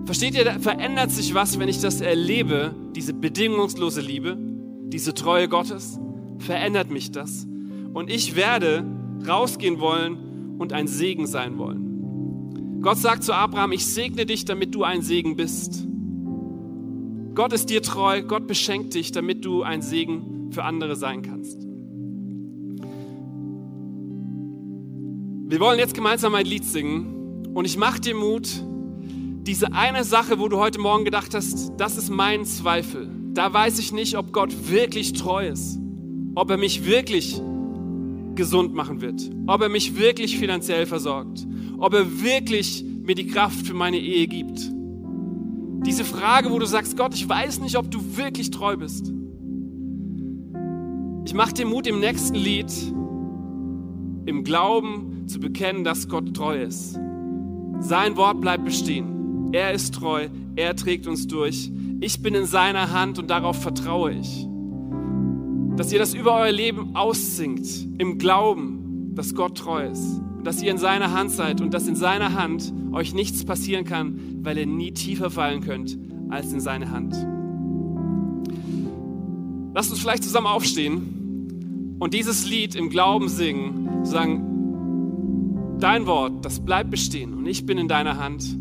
Versteht 0.07 0.37
ihr, 0.37 0.45
da 0.45 0.59
verändert 0.61 1.11
sich 1.11 1.35
was, 1.35 1.59
wenn 1.59 1.69
ich 1.69 1.81
das 1.81 2.01
erlebe, 2.01 2.75
diese 2.95 3.13
bedingungslose 3.13 4.01
Liebe, 4.01 4.39
diese 4.87 5.15
Treue 5.15 5.49
Gottes, 5.49 5.99
verändert 6.39 6.91
mich 6.91 7.11
das. 7.11 7.45
Und 7.93 8.09
ich 8.09 8.37
werde 8.37 8.85
rausgehen 9.27 9.81
wollen 9.81 10.57
und 10.59 10.73
ein 10.73 10.87
Segen 10.87 11.27
sein 11.27 11.59
wollen. 11.59 12.81
Gott 12.83 12.99
sagt 12.99 13.25
zu 13.25 13.33
Abraham, 13.35 13.73
ich 13.73 13.85
segne 13.85 14.27
dich, 14.27 14.45
damit 14.45 14.77
du 14.77 14.85
ein 14.85 15.03
Segen 15.03 15.35
bist. 15.35 15.85
Gott 17.35 17.53
ist 17.53 17.69
dir 17.69 17.83
treu, 17.83 18.23
Gott 18.23 18.47
beschenkt 18.47 18.95
dich, 18.95 19.11
damit 19.11 19.45
du 19.45 19.65
ein 19.65 19.83
Segen 19.83 20.53
für 20.53 20.63
andere 20.63 20.95
sein 20.95 21.23
kannst. 21.23 21.67
Wir 25.49 25.61
wollen 25.61 25.81
jetzt 25.81 25.95
gemeinsam 25.95 26.35
ein 26.37 26.47
Lied 26.47 26.65
singen 26.65 27.51
und 27.55 27.65
ich 27.65 27.77
mache 27.77 28.01
dir 28.01 28.15
Mut, 28.15 28.63
diese 29.47 29.73
eine 29.73 30.03
Sache, 30.03 30.41
wo 30.41 30.49
du 30.49 30.59
heute 30.59 30.81
Morgen 30.81 31.05
gedacht 31.05 31.33
hast, 31.33 31.73
das 31.77 31.97
ist 31.97 32.11
mein 32.11 32.45
Zweifel. 32.45 33.09
Da 33.33 33.53
weiß 33.53 33.79
ich 33.79 33.93
nicht, 33.93 34.17
ob 34.17 34.33
Gott 34.33 34.53
wirklich 34.71 35.13
treu 35.13 35.47
ist, 35.47 35.79
ob 36.35 36.51
er 36.51 36.57
mich 36.57 36.85
wirklich 36.85 37.41
gesund 38.35 38.75
machen 38.75 39.01
wird, 39.01 39.31
ob 39.47 39.63
er 39.63 39.69
mich 39.69 39.97
wirklich 39.97 40.37
finanziell 40.37 40.85
versorgt, 40.85 41.47
ob 41.79 41.95
er 41.95 42.23
wirklich 42.23 42.85
mir 43.03 43.15
die 43.15 43.29
Kraft 43.29 43.67
für 43.67 43.75
meine 43.75 43.99
Ehe 43.99 44.27
gibt. 44.27 44.73
Diese 45.87 46.05
Frage, 46.05 46.51
wo 46.51 46.59
du 46.59 46.67
sagst, 46.67 46.97
Gott, 46.97 47.15
ich 47.15 47.29
weiß 47.29 47.61
nicht, 47.61 47.77
ob 47.77 47.89
du 47.91 48.17
wirklich 48.17 48.51
treu 48.51 48.77
bist. 48.77 49.13
Ich 51.25 51.35
mache 51.35 51.55
dir 51.55 51.67
Mut 51.67 51.87
im 51.87 52.01
nächsten 52.01 52.35
Lied, 52.35 52.73
im 54.27 54.43
Glauben 54.43 55.29
zu 55.29 55.39
bekennen, 55.39 55.85
dass 55.85 56.09
Gott 56.09 56.35
treu 56.35 56.61
ist. 56.61 56.99
Sein 57.79 58.17
Wort 58.17 58.41
bleibt 58.41 58.65
bestehen. 58.65 59.16
Er 59.53 59.73
ist 59.73 59.95
treu, 59.95 60.29
er 60.57 60.77
trägt 60.77 61.07
uns 61.07 61.27
durch. 61.27 61.71
Ich 62.01 62.23
bin 62.23 62.35
in 62.35 62.47
seiner 62.47 62.93
Hand 62.93 63.19
und 63.19 63.31
darauf 63.31 63.61
vertraue 63.63 64.13
ich. 64.13 64.47
Dass 65.77 65.93
ihr 65.93 65.99
das 65.99 66.15
über 66.15 66.41
euer 66.41 66.53
Leben 66.53 66.97
aussingt, 66.97 67.67
im 67.99 68.19
Glauben, 68.19 69.13
dass 69.15 69.35
Gott 69.35 69.59
treu 69.59 69.87
ist. 69.87 70.21
Dass 70.43 70.63
ihr 70.63 70.71
in 70.71 70.79
seiner 70.79 71.13
Hand 71.13 71.31
seid 71.31 71.61
und 71.61 71.75
dass 71.75 71.87
in 71.87 71.97
seiner 71.97 72.35
Hand 72.35 72.73
euch 72.93 73.15
nichts 73.15 73.45
passieren 73.45 73.85
kann, 73.85 74.19
weil 74.43 74.59
ihr 74.59 74.67
nie 74.67 74.93
tiefer 74.93 75.31
fallen 75.31 75.61
könnt 75.61 75.99
als 76.29 76.53
in 76.53 76.61
seine 76.61 76.91
Hand. 76.91 77.15
Lasst 79.75 79.91
uns 79.91 80.01
vielleicht 80.01 80.25
zusammen 80.25 80.47
aufstehen 80.47 81.97
und 81.99 82.15
dieses 82.15 82.49
Lied 82.49 82.75
im 82.75 82.89
Glauben 82.89 83.29
singen, 83.29 84.05
sagen, 84.05 85.77
dein 85.79 86.07
Wort, 86.07 86.45
das 86.45 86.61
bleibt 86.61 86.91
bestehen 86.91 87.35
und 87.35 87.47
ich 87.47 87.67
bin 87.67 87.79
in 87.79 87.89
deiner 87.89 88.19
Hand. 88.19 88.57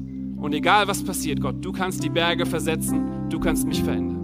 Und 0.45 0.53
egal 0.53 0.87
was 0.87 1.03
passiert, 1.03 1.41
Gott, 1.41 1.55
du 1.59 1.71
kannst 1.71 2.03
die 2.03 2.09
Berge 2.09 2.45
versetzen, 2.45 3.27
du 3.31 3.39
kannst 3.39 3.65
mich 3.65 3.81
verändern. 3.81 4.14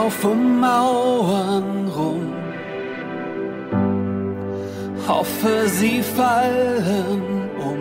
Lauf 0.00 0.24
um 0.24 0.60
Mauern 0.60 1.88
rum, 1.94 2.32
hoffe 5.06 5.68
sie 5.68 6.02
fallen 6.02 7.22
um, 7.68 7.80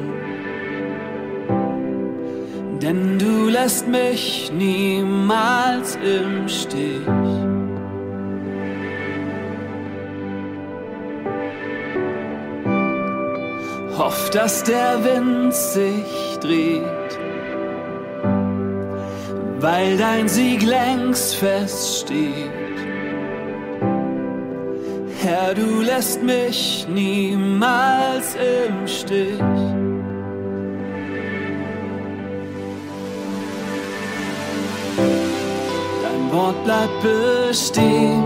denn 2.81 3.17
du 3.17 3.47
lässt 3.47 3.87
mich 3.87 4.51
niemals 4.53 5.97
im 6.17 6.49
Stich. 6.49 7.07
Hoff, 13.97 14.29
dass 14.31 14.65
der 14.65 15.05
Wind 15.05 15.53
sich 15.53 16.37
dreht 16.41 17.28
weil 19.61 19.97
dein 19.97 20.27
Sieg 20.27 20.63
längst 20.63 21.35
feststeht. 21.35 22.49
Herr, 25.21 25.53
du 25.53 25.81
lässt 25.81 26.23
mich 26.23 26.87
niemals 26.89 28.35
im 28.35 28.87
Stich. 28.87 29.37
Dein 36.03 36.31
Wort 36.31 36.63
bleibt 36.63 37.03
bestehen, 37.03 38.23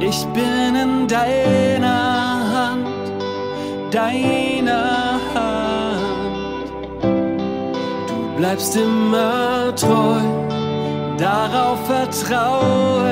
ich 0.00 0.24
bin 0.28 0.74
in 0.74 1.08
deiner 1.08 2.40
Hand, 2.54 3.12
deiner 3.92 5.02
Hand. 5.02 5.07
Bleibst 8.38 8.76
immer 8.76 9.74
treu 9.74 10.20
darauf 11.18 11.78
vertraue 11.86 13.10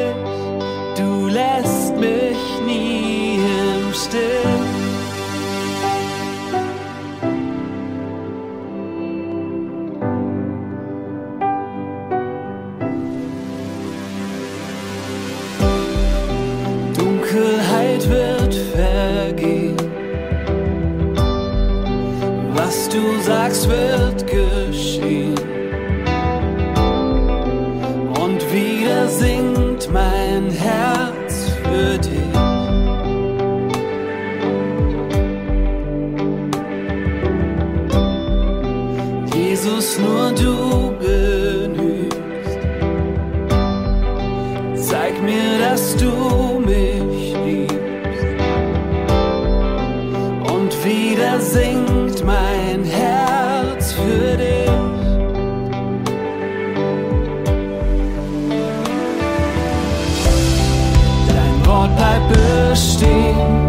ich, 0.00 1.00
du 1.00 1.26
lässt 1.26 1.96
mich 1.96 2.38
nie 2.64 3.34
im 3.34 3.92
Stich. 3.92 4.71
Bestehen. 62.28 63.61